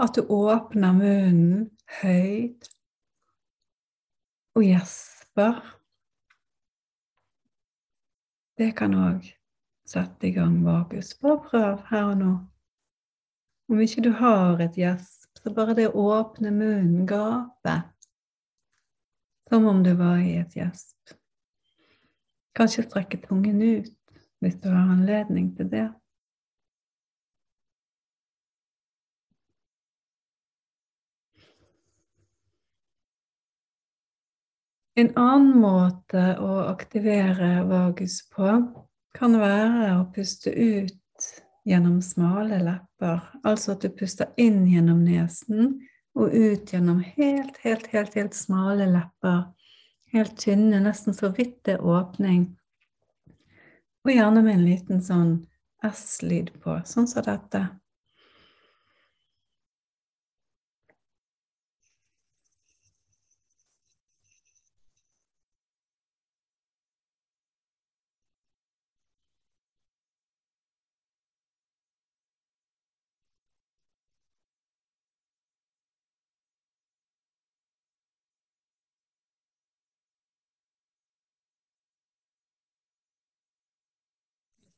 At 0.02 0.14
du 0.18 0.30
åpner 0.30 0.94
munnen 0.94 1.70
høyt 2.00 2.70
og 4.56 4.64
gjesper. 4.66 5.60
Det 8.58 8.72
kan 8.78 8.96
òg 8.96 9.28
sette 9.88 10.30
i 10.30 10.34
gang 10.36 10.60
vagus. 10.66 11.14
Bare 11.20 11.40
prøv 11.50 11.86
her 11.90 12.10
og 12.12 12.18
nå. 12.20 12.34
Om 13.72 13.80
ikke 13.80 14.04
du 14.04 14.12
har 14.20 14.60
et 14.60 14.76
gjesp, 14.76 15.30
så 15.40 15.54
bare 15.56 15.76
det 15.78 15.88
å 15.90 16.04
åpne 16.12 16.52
munnen, 16.52 17.06
gape, 17.08 17.78
som 19.48 19.68
om 19.68 19.80
du 19.84 19.94
var 20.00 20.20
i 20.20 20.36
et 20.42 20.56
gjesp. 20.56 21.16
Kanskje 22.56 22.84
strekke 22.84 23.22
tungen 23.24 23.62
ut 23.64 23.96
hvis 24.44 24.58
du 24.60 24.68
har 24.70 24.92
anledning 24.92 25.54
til 25.56 25.70
det. 25.72 25.88
En 35.00 35.12
annen 35.16 35.62
måte 35.62 36.24
å 36.42 36.66
aktivere 36.68 37.62
vagus 37.70 38.22
på 38.34 38.50
kan 39.16 39.38
være 39.40 39.94
å 40.00 40.10
puste 40.16 40.52
ut 40.52 41.30
gjennom 41.68 42.02
smale 42.04 42.60
lepper. 42.64 43.24
Altså 43.48 43.76
at 43.76 43.86
du 43.86 43.92
puster 43.96 44.34
inn 44.42 44.66
gjennom 44.68 45.04
nesen 45.06 45.78
og 46.18 46.36
ut 46.36 46.74
gjennom 46.74 47.00
helt, 47.16 47.62
helt, 47.64 47.88
helt, 47.94 48.16
helt 48.20 48.36
smale 48.36 48.90
lepper 48.92 49.46
helt 50.12 50.38
tynne, 50.38 50.80
nesten 50.80 51.16
så 51.16 51.32
vidt 51.36 51.62
det 51.66 51.78
er 51.78 51.86
åpning. 51.86 52.50
Og 54.06 54.14
gjerne 54.14 54.44
med 54.44 54.58
en 54.58 54.66
liten 54.66 55.04
sånn 55.06 55.34
S-lyd 55.86 56.52
på, 56.64 56.80
sånn 56.86 57.08
som 57.10 57.26
dette. 57.26 57.64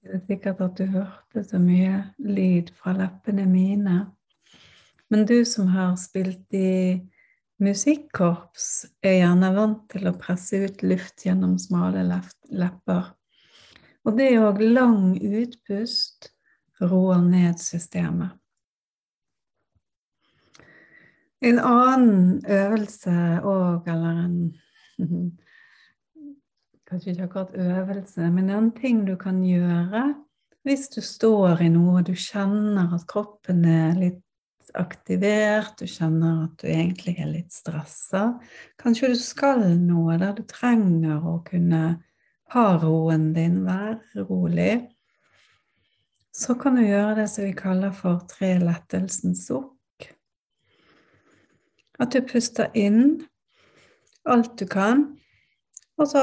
Det 0.03 0.17
er 0.17 0.23
sikkert 0.27 0.59
at 0.59 0.75
du 0.75 0.83
hørte 0.91 1.41
så 1.47 1.59
mye 1.63 2.01
lyd 2.19 2.73
fra 2.75 2.91
leppene 2.97 3.45
mine. 3.47 4.01
Men 5.07 5.23
du 5.29 5.45
som 5.47 5.69
har 5.71 5.93
spilt 5.95 6.51
i 6.51 6.99
musikkorps, 7.63 8.65
er 8.99 9.21
gjerne 9.21 9.53
vant 9.55 9.85
til 9.93 10.09
å 10.09 10.15
presse 10.19 10.59
ut 10.59 10.83
luft 10.83 11.23
gjennom 11.23 11.55
smale 11.61 12.03
lepper. 12.03 13.13
Og 14.03 14.17
det 14.19 14.27
er 14.33 14.43
òg 14.43 14.59
lang 14.59 15.15
utpust 15.15 16.33
roer 16.83 17.23
ned 17.23 17.63
systemet. 17.63 18.35
En 21.43 21.63
annen 21.63 22.43
øvelse 22.43 23.15
òg, 23.39 23.87
eller 23.87 24.19
en 24.25 24.37
kanskje 26.93 27.15
ikke 27.15 27.25
akkurat 27.25 27.55
øvelse, 27.57 28.29
men 28.29 28.49
en 28.53 28.69
ting 28.77 29.01
du 29.07 29.15
kan 29.17 29.41
gjøre 29.45 30.13
hvis 30.63 30.87
du 30.93 31.01
står 31.03 31.63
i 31.65 31.69
noe 31.73 31.97
og 31.99 32.05
du 32.07 32.13
kjenner 32.15 32.93
at 32.95 33.07
kroppen 33.09 33.65
er 33.67 33.97
litt 33.99 34.21
aktivert, 34.79 35.75
du 35.81 35.89
kjenner 35.89 36.45
at 36.45 36.53
du 36.61 36.69
egentlig 36.71 37.17
er 37.19 37.27
litt 37.33 37.51
stressa. 37.51 38.37
Kanskje 38.79 39.11
du 39.11 39.17
skal 39.19 39.65
noe 39.81 40.15
der 40.21 40.37
du 40.37 40.45
trenger 40.47 41.19
å 41.19 41.41
kunne 41.45 41.83
ha 42.53 42.65
roen 42.79 43.31
din, 43.35 43.59
være 43.65 44.23
rolig. 44.29 44.85
Så 46.33 46.55
kan 46.61 46.77
du 46.79 46.85
gjøre 46.85 47.17
det 47.19 47.27
som 47.33 47.43
vi 47.43 47.51
kaller 47.57 47.91
for 47.93 48.23
tre 48.29 48.55
lettelsens 48.61 49.43
sukk. 49.49 50.07
At 51.99 52.15
du 52.15 52.23
puster 52.25 52.71
inn 52.77 53.25
alt 54.23 54.55
du 54.57 54.65
kan, 54.69 55.09
og 55.97 56.07
så 56.09 56.21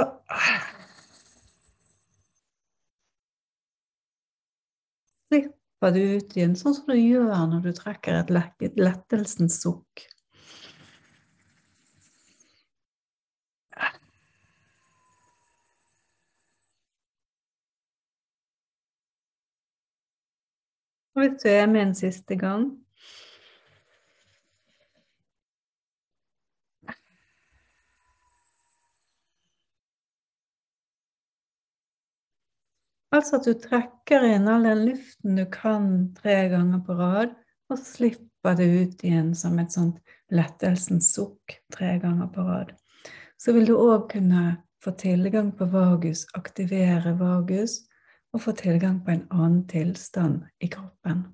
slipper 5.31 5.95
du 5.95 6.01
ut 6.17 6.37
igjen, 6.37 6.57
sånn 6.59 6.75
som 6.77 6.91
du 6.91 6.97
gjør 6.99 7.31
når 7.53 7.69
du 7.69 7.73
trekker 7.77 8.19
et, 8.21 8.33
et 8.67 8.81
lettelsens 8.81 9.61
sukk. 9.63 10.07
Hvis 21.21 21.43
du 21.43 21.49
er 21.51 21.67
med 21.69 21.83
en 21.83 21.95
siste 21.99 22.37
gang 22.41 22.71
Altså 33.11 33.41
at 33.41 33.47
du 33.49 33.55
trekker 33.59 34.25
inn 34.29 34.49
all 34.49 34.67
den 34.69 34.85
luften 34.87 35.39
du 35.39 35.45
kan 35.51 35.87
tre 36.19 36.45
ganger 36.53 36.83
på 36.87 36.95
rad, 36.99 37.33
og 37.71 37.79
slipper 37.83 38.57
det 38.59 38.69
ut 38.71 39.05
igjen 39.07 39.33
som 39.35 39.59
et 39.59 39.75
sånt 39.75 39.99
lettelsens 40.35 41.11
sukk 41.17 41.57
tre 41.75 41.97
ganger 42.03 42.31
på 42.31 42.47
rad. 42.47 42.73
Så 43.41 43.55
vil 43.57 43.67
du 43.67 43.75
òg 43.79 44.11
kunne 44.13 44.61
få 44.85 44.95
tilgang 45.01 45.51
på 45.57 45.67
vagus, 45.73 46.27
aktivere 46.39 47.17
vagus, 47.19 47.81
og 48.33 48.45
få 48.47 48.55
tilgang 48.57 49.01
på 49.05 49.17
en 49.17 49.27
annen 49.35 49.65
tilstand 49.69 50.45
i 50.63 50.71
kroppen. 50.71 51.27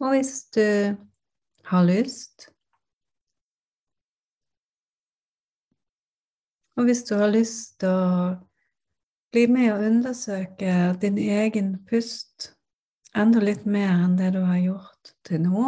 Og 0.00 0.08
hvis 0.08 0.44
du 0.54 0.96
har 1.64 1.84
lyst 1.84 2.48
Og 6.76 6.84
hvis 6.84 7.02
du 7.04 7.14
har 7.14 7.28
lyst 7.28 7.74
til 7.82 7.90
å 7.92 8.36
bli 9.34 9.42
med 9.52 9.66
og 9.74 9.82
undersøke 9.84 10.76
din 11.02 11.18
egen 11.20 11.74
pust 11.90 12.54
enda 13.12 13.42
litt 13.44 13.66
mer 13.68 13.90
enn 13.90 14.14
det 14.16 14.30
du 14.32 14.38
har 14.40 14.62
gjort 14.62 15.10
til 15.28 15.42
nå, 15.44 15.66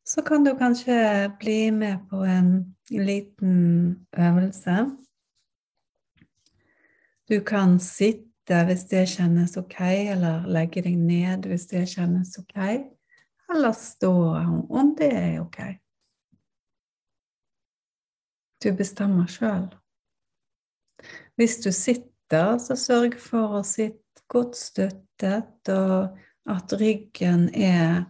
så 0.00 0.24
kan 0.24 0.46
du 0.46 0.54
kanskje 0.56 0.96
bli 1.42 1.68
med 1.76 2.06
på 2.08 2.22
en 2.24 2.48
liten 2.88 3.58
øvelse. 4.16 4.78
Du 7.28 7.36
kan 7.44 7.76
sitte 7.76 8.64
hvis 8.64 8.88
det 8.88 9.04
kjennes 9.12 9.58
ok, 9.60 9.76
eller 10.16 10.48
legge 10.48 10.86
deg 10.88 10.96
ned 10.96 11.50
hvis 11.52 11.68
det 11.68 11.84
kjennes 11.92 12.32
ok 12.40 12.93
eller 13.54 13.72
stå 13.78 14.12
om 14.68 14.94
det 14.98 15.10
er 15.12 15.40
ok. 15.42 15.60
Du 18.64 18.70
bestemmer 18.76 19.28
sjøl. 19.28 19.68
Hvis 21.36 21.58
du 21.64 21.70
sitter, 21.74 22.56
så 22.62 22.76
sørg 22.78 23.18
for 23.20 23.58
å 23.58 23.62
sitte 23.66 24.24
godt 24.30 24.56
støttet, 24.56 25.68
og 25.68 26.16
at 26.50 26.72
ryggen 26.80 27.48
er 27.54 28.04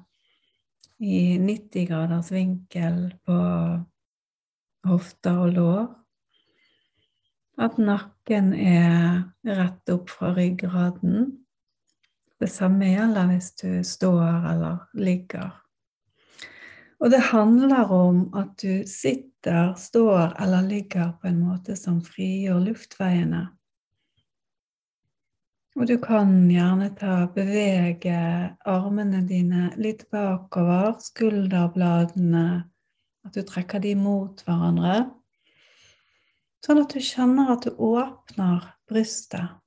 i 1.03 1.37
90 1.43 1.89
graders 1.91 2.31
vinkel 2.33 3.01
på 3.27 3.39
hofter 4.89 5.41
og 5.47 5.55
lår. 5.57 5.87
At 7.65 7.79
nakken 7.79 8.53
er 8.55 9.25
rett 9.47 9.91
opp 9.95 10.11
fra 10.11 10.33
ryggraden. 10.35 11.44
Det 12.45 12.51
samme 12.53 12.91
gjelder 12.91 13.29
hvis 13.31 13.47
du 13.57 13.69
står 13.89 14.51
eller 14.51 14.83
ligger. 15.01 15.47
Og 17.01 17.09
det 17.09 17.23
handler 17.31 17.89
om 17.89 18.19
at 18.37 18.51
du 18.61 18.83
sitter, 18.85 19.71
står 19.81 20.35
eller 20.45 20.67
ligger 20.69 21.15
på 21.23 21.31
en 21.31 21.39
måte 21.41 21.73
som 21.81 22.03
frigjør 22.05 22.61
luftveiene. 22.67 23.47
Og 25.81 25.89
du 25.89 25.97
kan 26.05 26.37
gjerne 26.53 26.91
ta, 27.01 27.17
bevege 27.33 28.21
armene 28.69 29.25
dine 29.25 29.71
litt 29.81 30.05
bakover, 30.13 31.01
skulderbladene, 31.01 32.47
at 33.25 33.41
du 33.41 33.41
trekker 33.41 33.81
de 33.81 33.97
mot 33.97 34.45
hverandre. 34.45 35.01
Sånn 36.61 36.85
at 36.85 36.93
du 36.93 37.01
kjenner 37.01 37.57
at 37.57 37.65
du 37.65 37.73
åpner 37.73 38.69
brystet. 38.85 39.64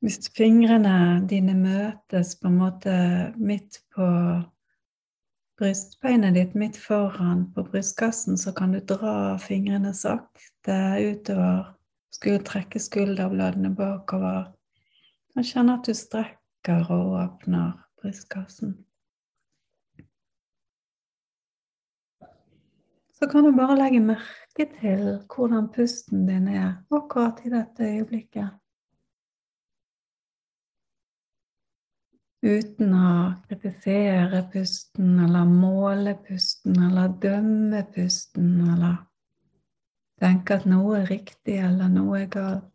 Hvis 0.00 0.30
fingrene 0.32 1.20
dine 1.28 1.52
møtes 1.58 2.32
på 2.40 2.48
en 2.48 2.56
måte 2.56 2.92
midt 3.36 3.82
på 3.92 4.06
brystbeinet 5.60 6.38
ditt, 6.38 6.54
midt 6.56 6.78
foran 6.80 7.42
på 7.52 7.66
brystkassen, 7.68 8.38
så 8.40 8.54
kan 8.56 8.72
du 8.72 8.80
dra 8.80 9.36
fingrene 9.42 9.92
sakte 9.94 10.78
utover. 11.04 11.74
Skulle 12.10 12.40
trekke 12.42 12.80
skulderbladene 12.80 13.74
bakover. 13.76 14.48
Og 15.36 15.44
kjenne 15.46 15.76
at 15.76 15.84
du 15.86 15.92
strekker 15.94 16.88
og 16.90 17.12
åpner 17.20 17.76
brystkassen. 18.00 18.72
Så 23.20 23.28
kan 23.28 23.44
du 23.44 23.52
bare 23.52 23.76
legge 23.76 24.00
merke 24.00 24.64
til 24.80 25.04
hvordan 25.28 25.68
pusten 25.76 26.24
din 26.24 26.48
er 26.48 26.80
akkurat 26.88 27.44
i 27.44 27.52
dette 27.52 27.84
øyeblikket. 27.84 28.56
Uten 32.40 32.94
å 32.96 33.12
kritisere 33.48 34.40
pusten 34.52 35.18
eller 35.24 35.48
måle 35.48 36.14
pusten 36.24 36.78
eller 36.86 37.12
dømme 37.22 37.82
pusten 37.94 38.54
eller 38.64 38.96
tenke 40.20 40.56
at 40.56 40.66
noe 40.68 41.02
er 41.02 41.10
riktig 41.10 41.58
eller 41.60 41.92
noe 41.92 42.22
er 42.22 42.30
galt. 42.32 42.66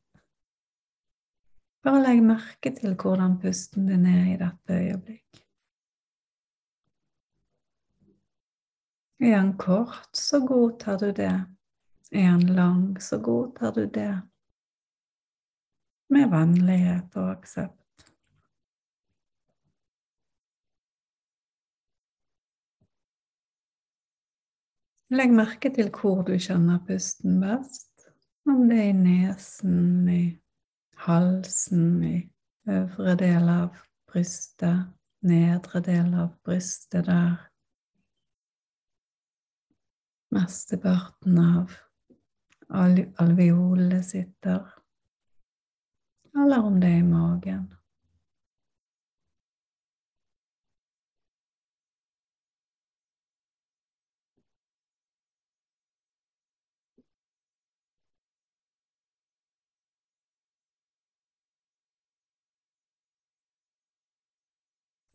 Bare 1.85 2.01
legg 2.01 2.21
merke 2.25 2.71
til 2.73 2.95
hvordan 2.97 3.37
pusten 3.41 3.89
din 3.89 4.05
er 4.09 4.23
i 4.31 4.37
dette 4.41 4.77
øyeblikk. 4.77 5.41
Er 9.21 9.37
den 9.37 9.53
kort, 9.57 10.09
så 10.17 10.41
godtar 10.45 10.97
du 10.97 11.11
det. 11.11 11.35
Er 12.11 12.31
den 12.37 12.55
lang, 12.57 13.01
så 13.01 13.17
godtar 13.21 13.71
du 13.77 13.85
det. 13.85 14.11
Med 16.09 16.29
vennlighet 16.29 17.15
og 17.15 17.31
aksept. 17.37 17.84
Legg 25.15 25.31
merke 25.31 25.69
til 25.71 25.91
hvor 25.95 26.23
du 26.27 26.33
kjenner 26.35 26.81
pusten 26.87 27.39
best. 27.39 28.07
Om 28.45 28.65
det 28.69 28.79
er 28.81 28.89
i 28.89 28.95
nesen, 28.97 30.09
i 30.11 30.23
halsen, 31.05 32.03
i 32.03 32.17
øvre 32.67 33.15
del 33.19 33.47
av 33.49 33.77
brystet, 34.11 34.91
nedre 35.25 35.81
del 35.85 36.11
av 36.13 36.33
brystet 36.43 37.07
der 37.07 37.37
mesteparten 40.35 41.39
av 41.39 41.75
alveolene 42.75 44.01
sitter, 44.03 44.65
eller 46.35 46.67
om 46.67 46.79
det 46.81 46.91
er 46.91 47.01
i 47.03 47.07
magen. 47.07 47.67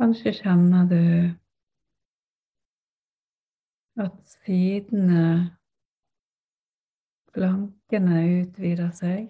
Kanskje 0.01 0.31
kjenner 0.33 0.87
du 0.89 1.03
at 4.01 4.15
sidene, 4.33 5.25
plankene, 7.35 8.23
utvider 8.39 8.95
seg. 8.97 9.27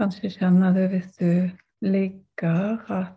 Kanskje 0.00 0.32
kjenner 0.34 0.74
du 0.74 0.82
hvis 0.96 1.14
du 1.20 1.30
ligger, 1.86 2.82
at 2.98 3.14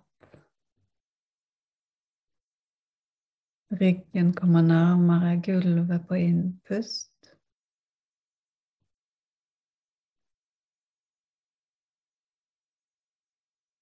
ryggen 3.82 4.36
kommer 4.38 4.62
nærmere 4.62 5.34
gulvet 5.49 6.05
på 6.07 6.22
innpust. 6.30 7.18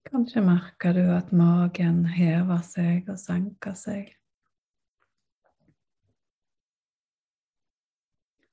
Kanskje 0.08 0.42
merker 0.42 0.94
du 0.94 1.02
at 1.12 1.34
magen 1.36 2.06
hever 2.08 2.62
seg 2.64 3.10
og 3.12 3.18
senker 3.20 3.74
seg. 3.76 4.14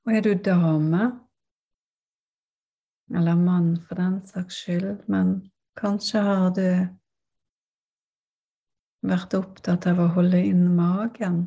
Og 0.05 0.17
er 0.19 0.25
du 0.27 0.33
dame, 0.35 1.07
eller 3.15 3.39
mann 3.39 3.71
for 3.87 4.03
den 4.03 4.19
saks 4.27 4.59
skyld, 4.65 5.07
men 5.07 5.37
kanskje 5.79 6.25
har 6.27 6.51
du 6.59 6.67
vært 9.07 9.39
opptatt 9.39 9.87
av 9.87 10.03
å 10.03 10.11
holde 10.19 10.43
inn 10.43 10.67
magen. 10.75 11.45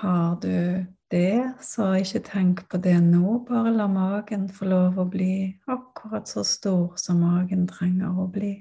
Har 0.00 0.40
du 0.40 0.95
det, 1.10 1.54
så 1.62 1.92
ikke 2.00 2.22
tenk 2.26 2.62
på 2.70 2.80
det 2.82 2.96
nå. 3.04 3.40
Bare 3.48 3.72
la 3.74 3.86
magen 3.90 4.48
få 4.52 4.68
lov 4.70 4.98
å 4.98 5.06
bli 5.10 5.34
akkurat 5.70 6.28
så 6.28 6.44
stor 6.44 6.96
som 7.00 7.20
magen 7.22 7.66
trenger 7.70 8.18
å 8.22 8.26
bli. 8.30 8.54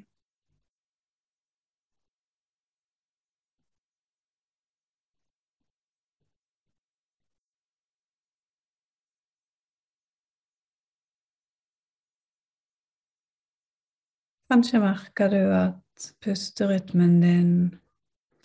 Kanskje 14.46 14.80
merker 14.80 15.32
du 15.34 15.41
at 15.58 16.12
pusterytmen 16.22 17.18
din 17.24 17.56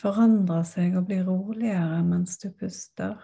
forandrer 0.00 0.64
seg 0.64 0.96
og 0.96 1.10
blir 1.10 1.26
roligere 1.28 2.00
mens 2.06 2.40
du 2.40 2.48
puster. 2.56 3.18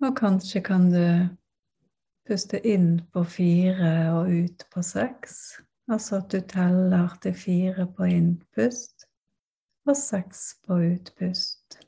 Og 0.00 0.16
kanskje 0.16 0.60
kan 0.64 0.86
du 0.92 1.28
puste 2.28 2.56
inn 2.64 3.00
på 3.12 3.20
fire 3.28 3.90
og 4.14 4.30
ut 4.32 4.64
på 4.72 4.82
seks. 4.82 5.34
Altså 5.92 6.22
at 6.22 6.32
du 6.32 6.40
teller 6.48 7.16
til 7.22 7.34
fire 7.34 7.86
på 7.96 8.08
innpust 8.08 9.04
og 9.88 9.96
seks 9.96 10.54
på 10.64 10.80
utpust. 10.94 11.80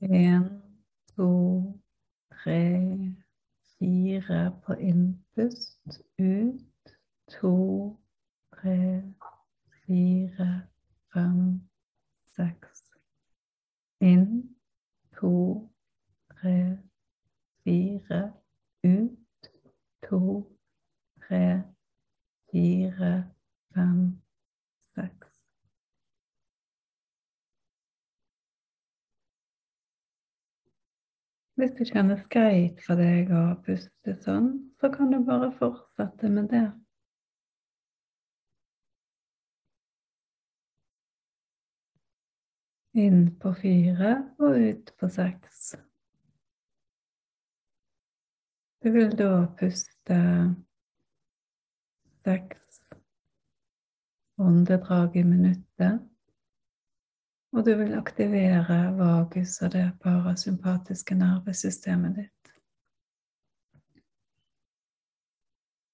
En, 0.00 0.44
to, 1.14 1.30
tre 2.30 2.58
Fire 3.78 4.60
på 4.64 4.74
innpust, 4.74 6.02
ut. 6.18 6.60
To, 7.28 7.96
tre, 8.52 9.02
fire, 9.86 10.68
fem, 11.12 11.60
seks. 12.26 12.82
Inn. 14.00 14.56
To, 15.20 15.68
tre, 16.30 16.78
fire, 17.64 18.32
ut. 18.84 19.50
To, 20.08 20.46
tre, 21.28 21.62
fire, 22.50 23.30
fem, 23.74 24.20
Hvis 31.58 31.72
det 31.74 31.88
kjennes 31.88 32.20
greit 32.30 32.78
for 32.86 33.00
deg 33.00 33.32
å 33.34 33.56
puste 33.66 34.12
sånn, 34.22 34.44
så 34.78 34.92
kan 34.94 35.10
du 35.10 35.16
bare 35.26 35.48
fortsette 35.58 36.28
med 36.30 36.52
det. 36.52 36.68
Inn 43.02 43.24
på 43.42 43.50
fire 43.58 44.12
og 44.38 44.54
ut 44.68 44.92
på 45.02 45.10
seks. 45.10 45.72
Du 48.78 48.92
vil 48.94 49.18
da 49.18 49.32
puste 49.58 50.20
seks 52.22 52.78
åndedrag 54.38 55.18
i 55.18 55.26
minuttet. 55.26 56.06
Og 57.52 57.64
du 57.64 57.74
vil 57.76 57.94
aktivere 57.96 58.76
vagus 58.98 59.62
og 59.62 59.72
det 59.72 59.86
parasympatiske 60.02 61.14
nervesystemet 61.16 62.16
ditt. 62.16 62.50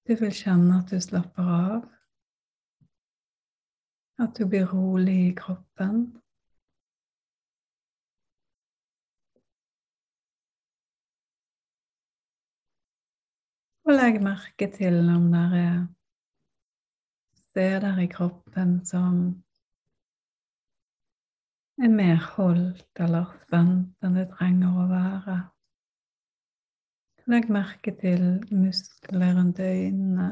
Du 0.05 0.13
vil 0.19 0.33
kjenne 0.35 0.81
at 0.81 0.91
du 0.91 0.99
slapper 1.01 1.47
av, 1.49 1.85
at 4.21 4.35
du 4.37 4.45
blir 4.51 4.67
rolig 4.69 5.15
i 5.29 5.31
kroppen. 5.37 6.03
Og 13.85 13.95
legg 13.95 14.19
merke 14.21 14.67
til 14.75 14.99
om 15.13 15.31
det 15.31 15.47
er 15.63 15.81
steder 17.47 17.99
i 18.03 18.07
kroppen 18.11 18.79
som 18.85 19.44
er 21.81 21.91
mer 21.91 22.21
holdt 22.35 23.01
eller 23.03 23.27
spent 23.43 24.05
enn 24.05 24.17
det 24.17 24.29
trenger 24.35 24.79
å 24.81 24.87
være. 24.89 25.37
Legg 27.31 27.49
merke 27.49 27.95
til 27.97 28.23
muskler 28.53 29.33
rundt 29.37 29.59
øynene. 29.59 30.29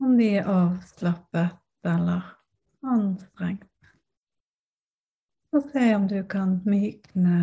Om 0.00 0.16
de 0.18 0.28
er 0.40 0.48
avslappet 0.50 1.86
eller 1.86 2.26
anstrengt. 2.82 3.66
Og 5.52 5.66
se 5.72 5.84
om 5.94 6.06
du 6.10 6.18
kan 6.30 6.58
mykne 6.66 7.38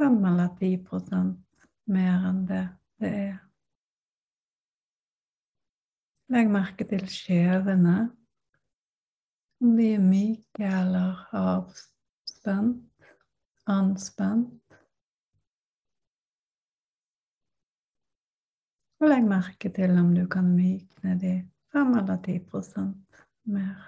5 0.00 0.24
eller 0.30 0.52
ti 0.58 0.74
prosent 0.80 1.68
mer 1.88 2.28
enn 2.30 2.44
det 2.48 2.64
det 3.00 3.10
er. 3.10 3.38
Legg 6.32 6.50
merke 6.50 6.86
til 6.88 7.04
skjevene, 7.10 7.96
om 9.64 9.76
de 9.76 9.86
er 9.94 10.02
myke 10.02 10.66
eller 10.68 11.22
avspent, 11.32 13.08
anspent. 13.70 14.76
Og 19.00 19.08
legg 19.08 19.24
merke 19.28 19.70
til 19.72 19.96
om 20.00 20.12
du 20.16 20.26
kan 20.28 20.50
mykne 20.52 21.16
de 21.20 21.32
fem 21.72 21.96
eller 21.96 22.20
ti 22.26 22.36
prosent 22.44 23.24
mer. 23.48 23.80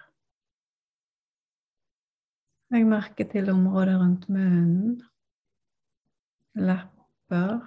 Legg 2.73 2.89
merke 2.89 3.29
til 3.29 3.53
området 3.53 4.01
rundt 4.01 4.29
munnen, 4.33 5.01
lepper 6.57 7.61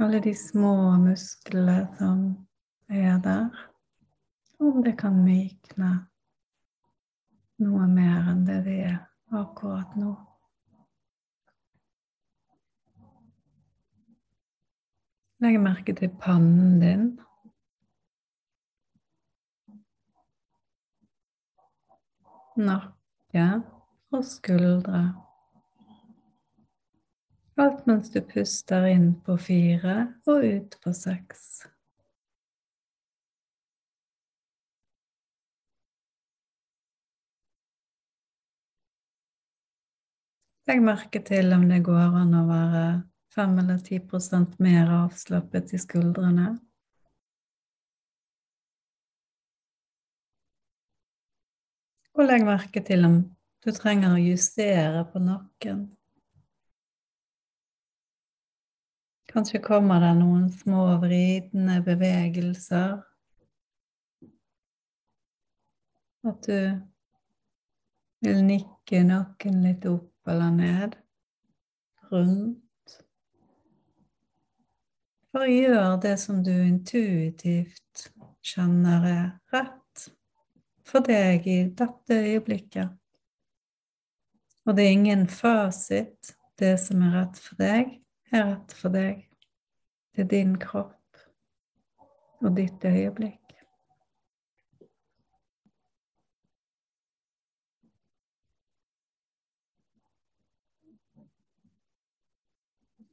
Alle 0.00 0.22
de 0.24 0.32
små 0.32 0.96
musklene 0.96 1.82
som 1.98 2.22
er 2.88 3.18
der. 3.20 3.69
Om 4.60 4.82
det 4.84 4.92
kan 5.00 5.14
mykne 5.24 5.90
noe 7.64 7.86
mer 7.88 8.26
enn 8.28 8.42
det 8.44 8.58
det 8.66 8.74
er 8.90 8.98
akkurat 9.40 9.94
nå. 9.96 10.12
Legg 15.40 15.56
merke 15.64 15.94
til 15.96 16.12
pannen 16.20 16.76
din. 16.82 17.08
Nakke 22.60 23.48
og 24.12 24.24
skuldre. 24.28 25.04
Alt 27.60 27.86
mens 27.88 28.12
du 28.12 28.20
puster 28.24 28.92
inn 28.92 29.14
på 29.24 29.40
fire 29.40 30.02
og 30.28 30.44
ut 30.44 30.76
på 30.84 30.92
seks. 30.96 31.62
Legg 40.70 40.84
merke 40.86 41.18
til 41.26 41.50
om 41.50 41.64
det 41.66 41.80
går 41.82 42.12
an 42.14 42.34
å 42.38 42.40
være 42.46 42.80
fem 43.34 43.56
eller 43.58 43.78
ti 43.82 43.96
prosent 44.06 44.52
mer 44.62 44.86
avslappet 44.94 45.72
i 45.74 45.78
skuldrene. 45.82 46.44
Og 52.14 52.22
legg 52.22 52.46
merke 52.46 52.84
til 52.86 53.02
om 53.08 53.16
du 53.66 53.70
trenger 53.74 54.14
å 54.14 54.20
justere 54.22 55.00
på 55.10 55.22
nakken. 55.24 55.80
Kanskje 59.34 59.62
kommer 59.64 60.04
det 60.06 60.12
noen 60.20 60.44
små 60.54 60.84
vridende 61.02 61.80
bevegelser. 61.88 62.94
At 66.30 66.46
du 66.46 66.62
vil 68.22 68.40
nikke 68.52 69.02
nakken 69.10 69.64
litt 69.66 69.90
opp 69.90 70.09
eller 70.30 70.50
ned, 70.54 70.96
rundt. 72.12 72.96
Bare 75.32 75.50
gjør 75.50 75.98
det 76.02 76.16
som 76.18 76.40
du 76.44 76.52
intuitivt 76.52 78.06
kjenner 78.42 79.06
er 79.06 79.26
rett 79.54 80.06
for 80.86 81.06
deg 81.06 81.46
i 81.46 81.60
dette 81.76 82.18
øyeblikket. 82.18 82.96
Og 84.66 84.76
det 84.76 84.86
er 84.86 84.96
ingen 84.96 85.26
fasit. 85.28 86.36
Det 86.60 86.74
som 86.82 87.02
er 87.06 87.14
rett 87.16 87.38
for 87.40 87.56
deg, 87.56 87.92
er 88.30 88.44
rett 88.50 88.72
for 88.76 88.92
deg. 88.92 89.22
Det 90.12 90.26
er 90.26 90.32
din 90.34 90.56
kropp 90.60 91.22
og 92.44 92.56
ditt 92.56 92.84
øyeblikk. 92.84 93.39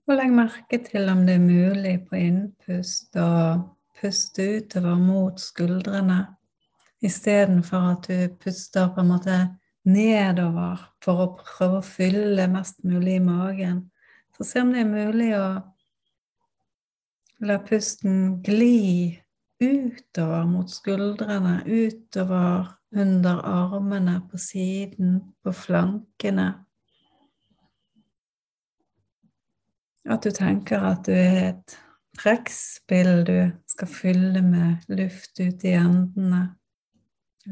Og 0.07 0.15
legg 0.15 0.31
merke 0.31 0.77
til 0.85 1.09
om 1.11 1.25
det 1.27 1.33
er 1.35 1.43
mulig 1.43 1.97
på 2.07 2.15
innpust 2.15 3.17
å 3.19 3.29
puste 3.99 4.45
utover 4.55 4.95
mot 5.01 5.41
skuldrene, 5.41 6.21
istedenfor 7.03 7.89
at 7.91 8.07
du 8.07 8.37
puster 8.39 8.87
på 8.93 9.03
en 9.03 9.09
måte 9.11 9.39
nedover 9.87 10.85
for 11.03 11.23
å 11.23 11.27
prøve 11.41 11.81
å 11.81 11.85
fylle 11.85 12.47
mest 12.51 12.79
mulig 12.87 13.17
i 13.17 13.25
magen. 13.25 13.81
Så 14.37 14.47
se 14.47 14.63
om 14.63 14.71
det 14.71 14.85
er 14.85 14.93
mulig 14.93 15.31
å 15.35 15.47
la 17.43 17.57
pusten 17.67 18.37
gli 18.47 19.11
utover 19.59 20.47
mot 20.47 20.71
skuldrene, 20.71 21.59
utover 21.65 22.71
under 22.95 23.43
armene, 23.43 24.21
på 24.31 24.39
siden, 24.39 25.19
på 25.43 25.51
flankene. 25.51 26.47
At 30.07 30.23
du 30.23 30.31
tenker 30.31 30.83
at 30.87 31.03
du 31.03 31.11
er 31.11 31.49
et 31.49 31.73
trekkspill 32.17 33.25
du 33.27 33.35
skal 33.67 33.89
fylle 33.91 34.39
med 34.41 34.87
luft 34.87 35.41
ut 35.41 35.65
i 35.67 35.73
endene, 35.75 36.39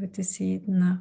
ut 0.00 0.18
i 0.18 0.24
sidene. 0.24 0.94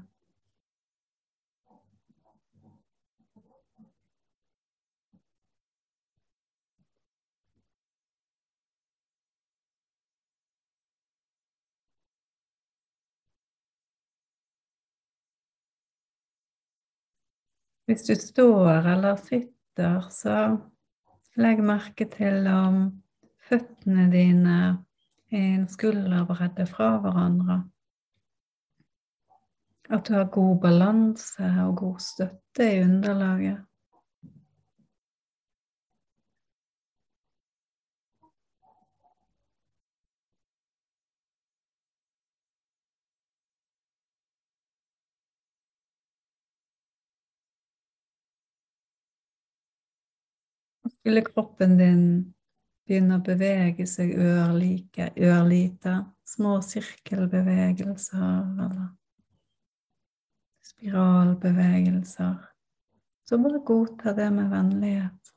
Hvis 17.85 18.03
du 18.03 18.15
står 18.19 18.91
eller 18.91 19.15
sitter, 19.15 19.99
så 20.09 20.57
Legg 21.35 21.59
merke 21.63 22.07
til 22.07 22.47
om 22.47 22.75
føttene 23.49 24.07
dine 24.11 24.57
er 25.35 25.55
en 25.55 25.65
skulderbredde 25.67 26.65
fra 26.69 26.93
hverandre. 27.03 27.57
At 29.89 30.07
du 30.07 30.15
har 30.15 30.31
god 30.33 30.61
balanse 30.63 31.49
og 31.65 31.75
god 31.77 31.99
støtte 31.99 32.69
i 32.71 32.81
underlaget. 32.85 33.59
Skulle 51.05 51.21
kroppen 51.21 51.75
din 51.77 52.05
begynne 52.89 53.19
å 53.19 53.21
bevege 53.21 53.85
seg 53.85 54.15
ørlike, 54.17 55.11
ørlite, 55.21 55.91
små 56.25 56.55
sirkelbevegelser 56.65 58.23
eller 58.65 58.87
spiralbevegelser, 60.65 62.39
så 63.29 63.37
bare 63.43 63.61
godta 63.69 64.15
det 64.17 64.31
med 64.33 64.49
vennlighet. 64.49 65.29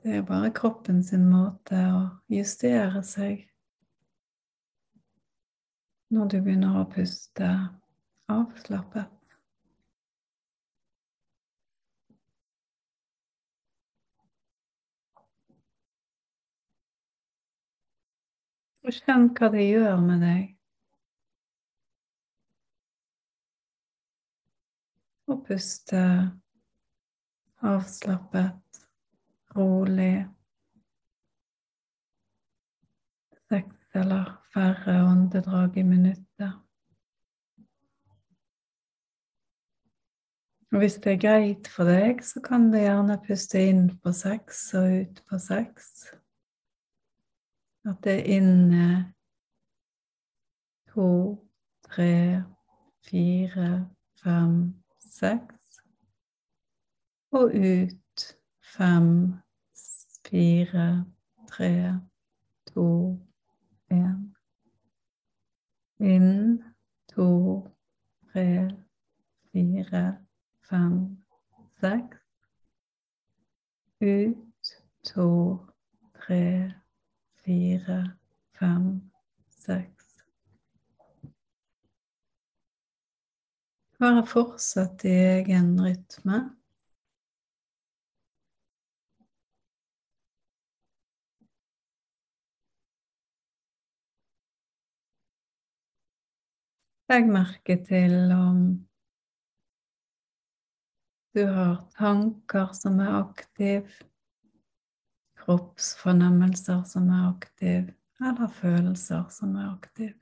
Det 0.00 0.14
er 0.16 0.24
bare 0.32 0.54
kroppen 0.56 1.02
sin 1.04 1.28
måte 1.28 1.82
å 1.98 2.00
justere 2.32 3.04
seg 3.04 3.44
når 6.16 6.32
du 6.32 6.40
begynner 6.40 6.80
å 6.80 6.88
puste 6.96 7.52
avslappet. 8.32 9.15
Og 18.86 18.94
kjenn 18.94 19.24
hva 19.34 19.48
det 19.50 19.64
gjør 19.66 19.96
med 19.98 20.20
deg. 20.22 20.42
Og 25.26 25.40
puste 25.48 26.02
avslappet, 27.66 28.78
rolig. 29.56 30.26
Seks 33.50 33.98
eller 33.98 34.30
færre 34.54 34.94
åndedrag 35.08 35.80
i 35.82 35.84
minuttet. 35.86 36.54
Og 40.70 40.78
hvis 40.82 40.98
det 41.02 41.16
er 41.16 41.20
greit 41.22 41.68
for 41.72 41.88
deg, 41.88 42.22
så 42.26 42.42
kan 42.44 42.68
du 42.70 42.78
gjerne 42.78 43.18
puste 43.26 43.66
inn 43.66 43.86
på 44.02 44.14
seks 44.14 44.62
og 44.78 44.94
ut 45.00 45.20
på 45.26 45.38
seks. 45.40 45.90
At 47.86 47.96
det 48.04 48.12
er 48.12 48.36
inne 48.36 49.14
to, 50.88 51.44
tre, 51.82 52.42
fire, 53.10 53.90
fem, 54.22 54.74
seks. 55.00 55.80
Og 57.30 57.44
ut 57.54 58.36
fem, 58.76 59.34
fire, 60.26 61.06
tre, 61.48 62.00
to, 62.66 63.20
én. 63.90 64.34
Inn 66.00 66.62
to, 67.14 67.68
tre, 68.32 68.70
fire, 69.52 70.18
fem, 70.68 71.18
seks. 71.80 72.18
Ut 74.00 74.66
to, 75.04 75.30
tre, 76.14 76.42
fire, 76.64 76.85
fem, 78.58 79.10
seks. 79.48 80.06
Bare 83.98 84.24
fortsatt 84.26 85.04
i 85.06 85.12
egen 85.14 85.76
rytme. 85.80 86.40
Legg 97.06 97.30
merke 97.30 97.78
til 97.86 98.16
om 98.34 98.60
du 101.36 101.44
har 101.46 101.78
tanker 101.94 102.74
som 102.74 102.98
er 103.04 103.14
aktive, 103.20 103.86
kroppsfornemmelser 105.46 106.82
som 106.90 107.08
er 107.14 107.28
aktive, 107.28 107.94
eller 108.20 108.50
følelser 108.50 109.28
som 109.30 109.54
er 109.56 109.70
aktive. 109.70 110.18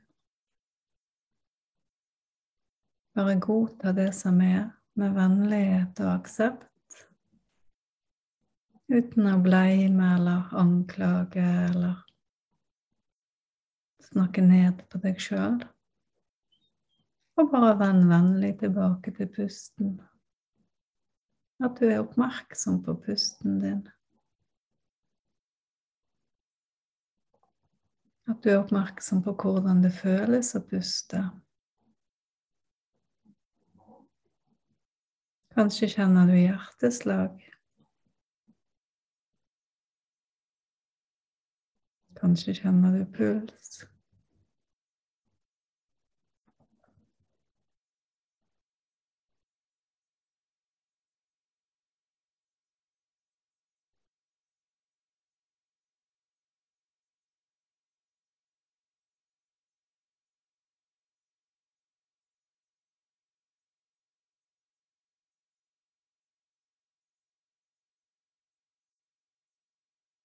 Bare 3.15 3.39
godta 3.41 3.95
det 3.97 4.11
som 4.15 4.41
er, 4.45 4.69
med 4.95 5.15
vennlighet 5.17 5.99
og 6.05 6.11
aksept, 6.13 6.99
uten 8.93 9.27
å 9.27 9.39
bleime 9.43 10.13
eller 10.17 10.53
anklage 10.61 11.43
eller 11.71 11.97
snakke 14.05 14.45
ned 14.45 14.85
på 14.91 15.01
deg 15.03 15.19
sjøl. 15.23 15.57
Og 17.35 17.51
bare 17.51 17.73
vend 17.81 18.07
vennlig 18.11 18.53
tilbake 18.61 19.15
til 19.17 19.31
pusten. 19.35 19.97
At 21.65 21.81
du 21.81 21.89
er 21.89 22.03
oppmerksom 22.05 22.83
på 22.87 22.95
pusten 23.07 23.59
din. 23.63 23.83
At 28.31 28.41
du 28.45 28.51
er 28.51 28.61
oppmerksom 28.63 29.21
på 29.25 29.35
hvordan 29.37 29.83
det 29.85 29.93
føles 29.93 30.55
å 30.57 30.63
puste. 30.65 31.21
Kanskje 35.55 35.91
kjenner 35.93 36.27
du 36.27 36.35
hjerteslag. 36.35 37.37
Kanskje 42.19 42.57
kjenner 42.63 42.97
du 42.97 43.05
puls. 43.15 43.85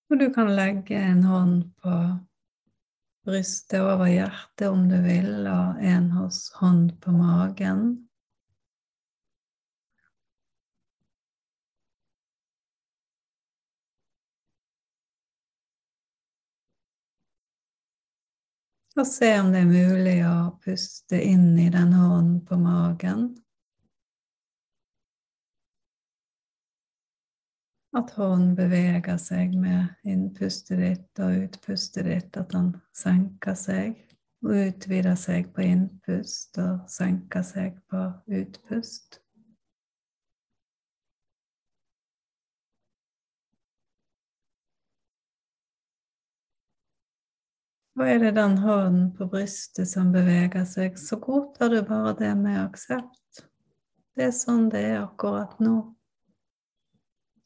Og 0.09 0.19
du 0.19 0.29
kan 0.33 0.49
legge 0.57 0.97
en 0.97 1.23
hånd 1.23 1.57
på 1.81 1.95
brystet 3.29 3.81
over 3.81 4.07
hjertet 4.09 4.67
om 4.67 4.87
du 4.89 4.97
vil, 5.03 5.45
og 5.45 5.81
en 5.85 6.07
hånd 6.11 6.95
på 7.01 7.13
magen. 7.13 7.83
Og 18.99 19.05
se 19.07 19.29
om 19.39 19.53
det 19.53 19.61
er 19.61 19.69
mulig 19.69 20.17
å 20.27 20.49
puste 20.65 21.21
inn 21.23 21.53
i 21.61 21.69
den 21.71 21.93
hånden 21.95 22.41
på 22.49 22.57
magen. 22.59 23.29
At 27.97 28.11
hånden 28.13 28.51
beveger 28.55 29.17
seg 29.17 29.55
med 29.57 29.87
innpustet 30.05 30.77
ditt 30.77 31.21
og 31.25 31.45
utpustet 31.45 32.05
ditt, 32.05 32.37
at 32.37 32.51
den 32.53 32.75
senker 32.93 33.57
seg 33.57 33.95
og 34.45 34.53
utvider 34.53 35.17
seg 35.19 35.49
på 35.55 35.65
innpust 35.65 36.59
og 36.61 36.85
senker 36.91 37.43
seg 37.43 37.81
på 37.89 38.03
utpust. 38.39 39.19
Og 47.99 48.07
er 48.07 48.21
det 48.21 48.35
den 48.37 48.57
hånden 48.63 49.09
på 49.17 49.25
brystet 49.27 49.89
som 49.91 50.13
beveger 50.13 50.63
seg, 50.63 50.95
så 50.95 51.17
godtar 51.19 51.73
du 51.73 51.81
bare 51.83 52.13
det 52.21 52.31
med 52.37 52.61
aksept. 52.61 53.41
Det 54.15 54.29
er 54.29 54.35
sånn 54.35 54.69
det 54.71 54.85
er 54.93 55.01
akkurat 55.01 55.57
nå. 55.59 55.81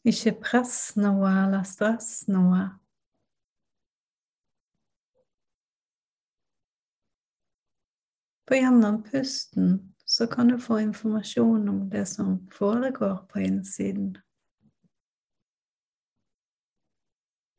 Ikke 0.03 0.33
press 0.43 0.95
noe 0.99 1.29
eller 1.45 1.63
stress 1.63 2.25
noe. 2.27 2.65
På 8.43 8.57
gjennom 8.59 8.99
pusten 9.07 9.95
så 10.05 10.27
kan 10.27 10.51
du 10.51 10.57
få 10.59 10.81
informasjon 10.83 11.69
om 11.69 11.89
det 11.89 12.03
som 12.11 12.35
foregår 12.51 13.23
på 13.31 13.39
innsiden. 13.39 14.17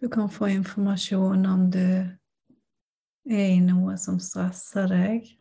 Du 0.01 0.09
kan 0.09 0.31
få 0.31 0.47
informasjon 0.53 1.47
om 1.47 1.71
du 1.71 1.79
er 3.31 3.47
i 3.57 3.61
noe 3.65 3.97
som 3.97 4.21
stresser 4.21 4.91
deg. 4.93 5.33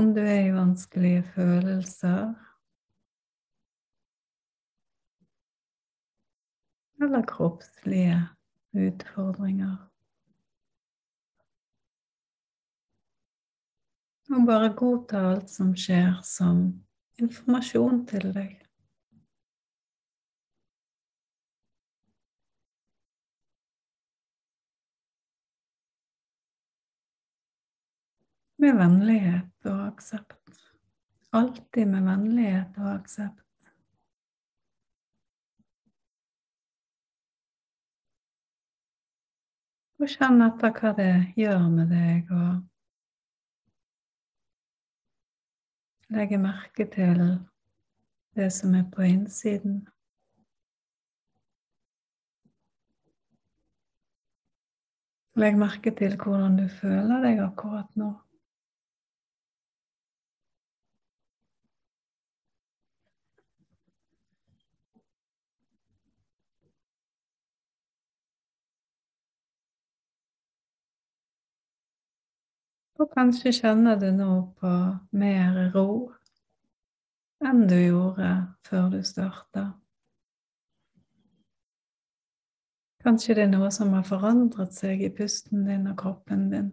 Om 0.00 0.14
du 0.14 0.20
er 0.20 0.46
i 0.46 0.52
vanskelige 0.52 1.22
følelser 1.34 2.30
eller 7.02 7.26
kroppslige 7.28 8.16
utfordringer. 8.72 9.76
Og 14.30 14.46
bare 14.46 14.72
godta 14.72 15.20
alt 15.34 15.52
som 15.52 15.74
skjer, 15.76 16.22
som 16.24 16.64
informasjon 17.20 18.06
til 18.08 18.30
deg. 18.32 18.59
Med 28.60 28.76
vennlighet 28.76 29.68
og 29.70 29.86
aksept. 29.86 30.58
Alltid 31.32 31.86
med 31.86 32.02
vennlighet 32.04 32.78
og 32.78 32.88
aksept. 32.92 33.46
Og 40.00 40.08
kjenn 40.08 40.40
etter 40.44 40.72
hva 40.76 40.90
det 40.96 41.12
gjør 41.36 41.64
med 41.68 41.90
deg, 41.92 42.30
og 42.32 42.62
legge 46.16 46.38
merke 46.40 46.86
til 46.88 47.20
det 48.36 48.48
som 48.56 48.74
er 48.78 48.86
på 48.94 49.04
innsiden. 49.04 49.82
Legg 55.36 55.60
merke 55.60 55.92
til 55.96 56.16
hvordan 56.16 56.56
du 56.58 56.66
føler 56.80 57.20
deg 57.28 57.44
akkurat 57.44 57.92
nå. 57.96 58.10
Og 73.00 73.08
kanskje 73.14 73.52
kjenner 73.56 73.96
du 73.96 74.10
nå 74.12 74.32
på 74.60 74.70
mer 75.16 75.60
ro 75.72 76.12
enn 77.40 77.62
du 77.68 77.78
gjorde 77.78 78.32
før 78.68 78.90
du 78.92 78.98
starta. 79.06 79.62
Kanskje 83.00 83.38
det 83.38 83.46
er 83.46 83.52
noe 83.54 83.70
som 83.72 83.94
har 83.96 84.04
forandret 84.04 84.76
seg 84.76 85.00
i 85.00 85.08
pusten 85.16 85.64
din 85.64 85.88
og 85.88 85.96
kroppen 86.02 86.50
din. 86.52 86.68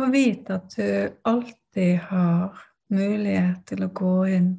Og 0.00 0.14
vit 0.14 0.48
at 0.54 0.72
du 0.78 0.88
alltid 1.28 1.98
har 2.08 2.56
mulighet 2.88 3.66
til 3.68 3.84
å 3.84 3.92
gå 3.92 4.14
inn 4.38 4.54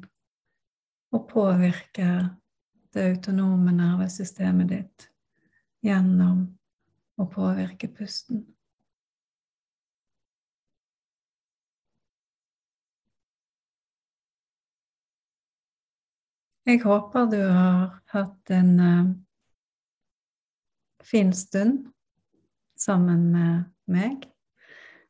og 1.10 1.26
påvirke 1.32 2.12
det 2.94 3.10
autonome 3.10 3.72
nervesystemet 3.74 4.70
ditt 4.70 5.06
gjennom 5.84 6.42
å 7.20 7.26
påvirke 7.30 7.88
pusten. 7.92 8.42
Jeg 16.68 16.82
håper 16.84 17.30
du 17.32 17.40
har 17.40 17.96
hatt 18.12 18.50
en 18.54 18.74
uh, 18.78 19.06
fin 21.02 21.32
stund 21.34 21.88
sammen 22.78 23.30
med 23.32 23.70
meg. 23.90 24.28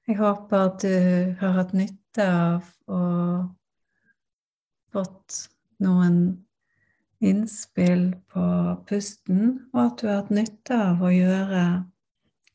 Jeg 0.08 0.16
håper 0.18 0.62
at 0.70 0.84
du 0.86 1.34
har 1.42 1.58
hatt 1.58 1.74
nytte 1.76 2.24
av 2.26 2.70
å 2.90 3.02
fått 4.94 5.42
noen 5.84 6.22
innspill 7.20 8.14
på 8.32 8.44
pusten, 8.88 9.66
og 9.72 9.80
at 9.84 9.98
du 10.00 10.06
har 10.08 10.22
hatt 10.22 10.30
nytte 10.34 10.76
av 10.76 11.02
å 11.04 11.12
gjøre 11.12 11.64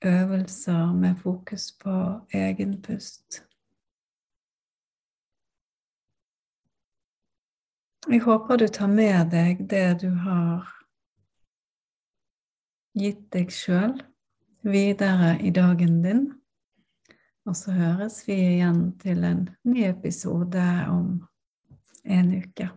øvelser 0.05 0.93
med 0.93 1.19
fokus 1.21 1.71
på 1.81 1.97
egen 2.33 2.81
pust. 2.81 3.43
Jeg 8.05 8.21
håper 8.21 8.57
du 8.61 8.67
tar 8.67 8.89
med 8.89 9.31
deg 9.33 9.63
det 9.69 10.01
du 10.03 10.09
har 10.21 10.67
gitt 12.93 13.23
deg 13.33 13.49
sjøl 13.49 13.95
videre 14.61 15.35
i 15.41 15.49
dagen 15.49 16.01
din. 16.03 16.25
Og 17.45 17.57
så 17.57 17.73
høres 17.73 18.23
vi 18.27 18.37
igjen 18.37 18.87
til 19.01 19.25
en 19.25 19.43
ny 19.65 19.85
episode 19.89 20.65
om 20.89 21.09
en 22.05 22.33
uke. 22.37 22.69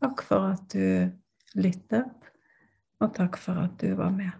Takk 0.00 0.22
for 0.24 0.52
at 0.54 0.62
du 0.72 1.60
lyttet, 1.60 2.30
og 3.00 3.10
takk 3.16 3.36
for 3.40 3.58
at 3.60 3.74
du 3.82 3.92
var 3.98 4.14
med. 4.14 4.30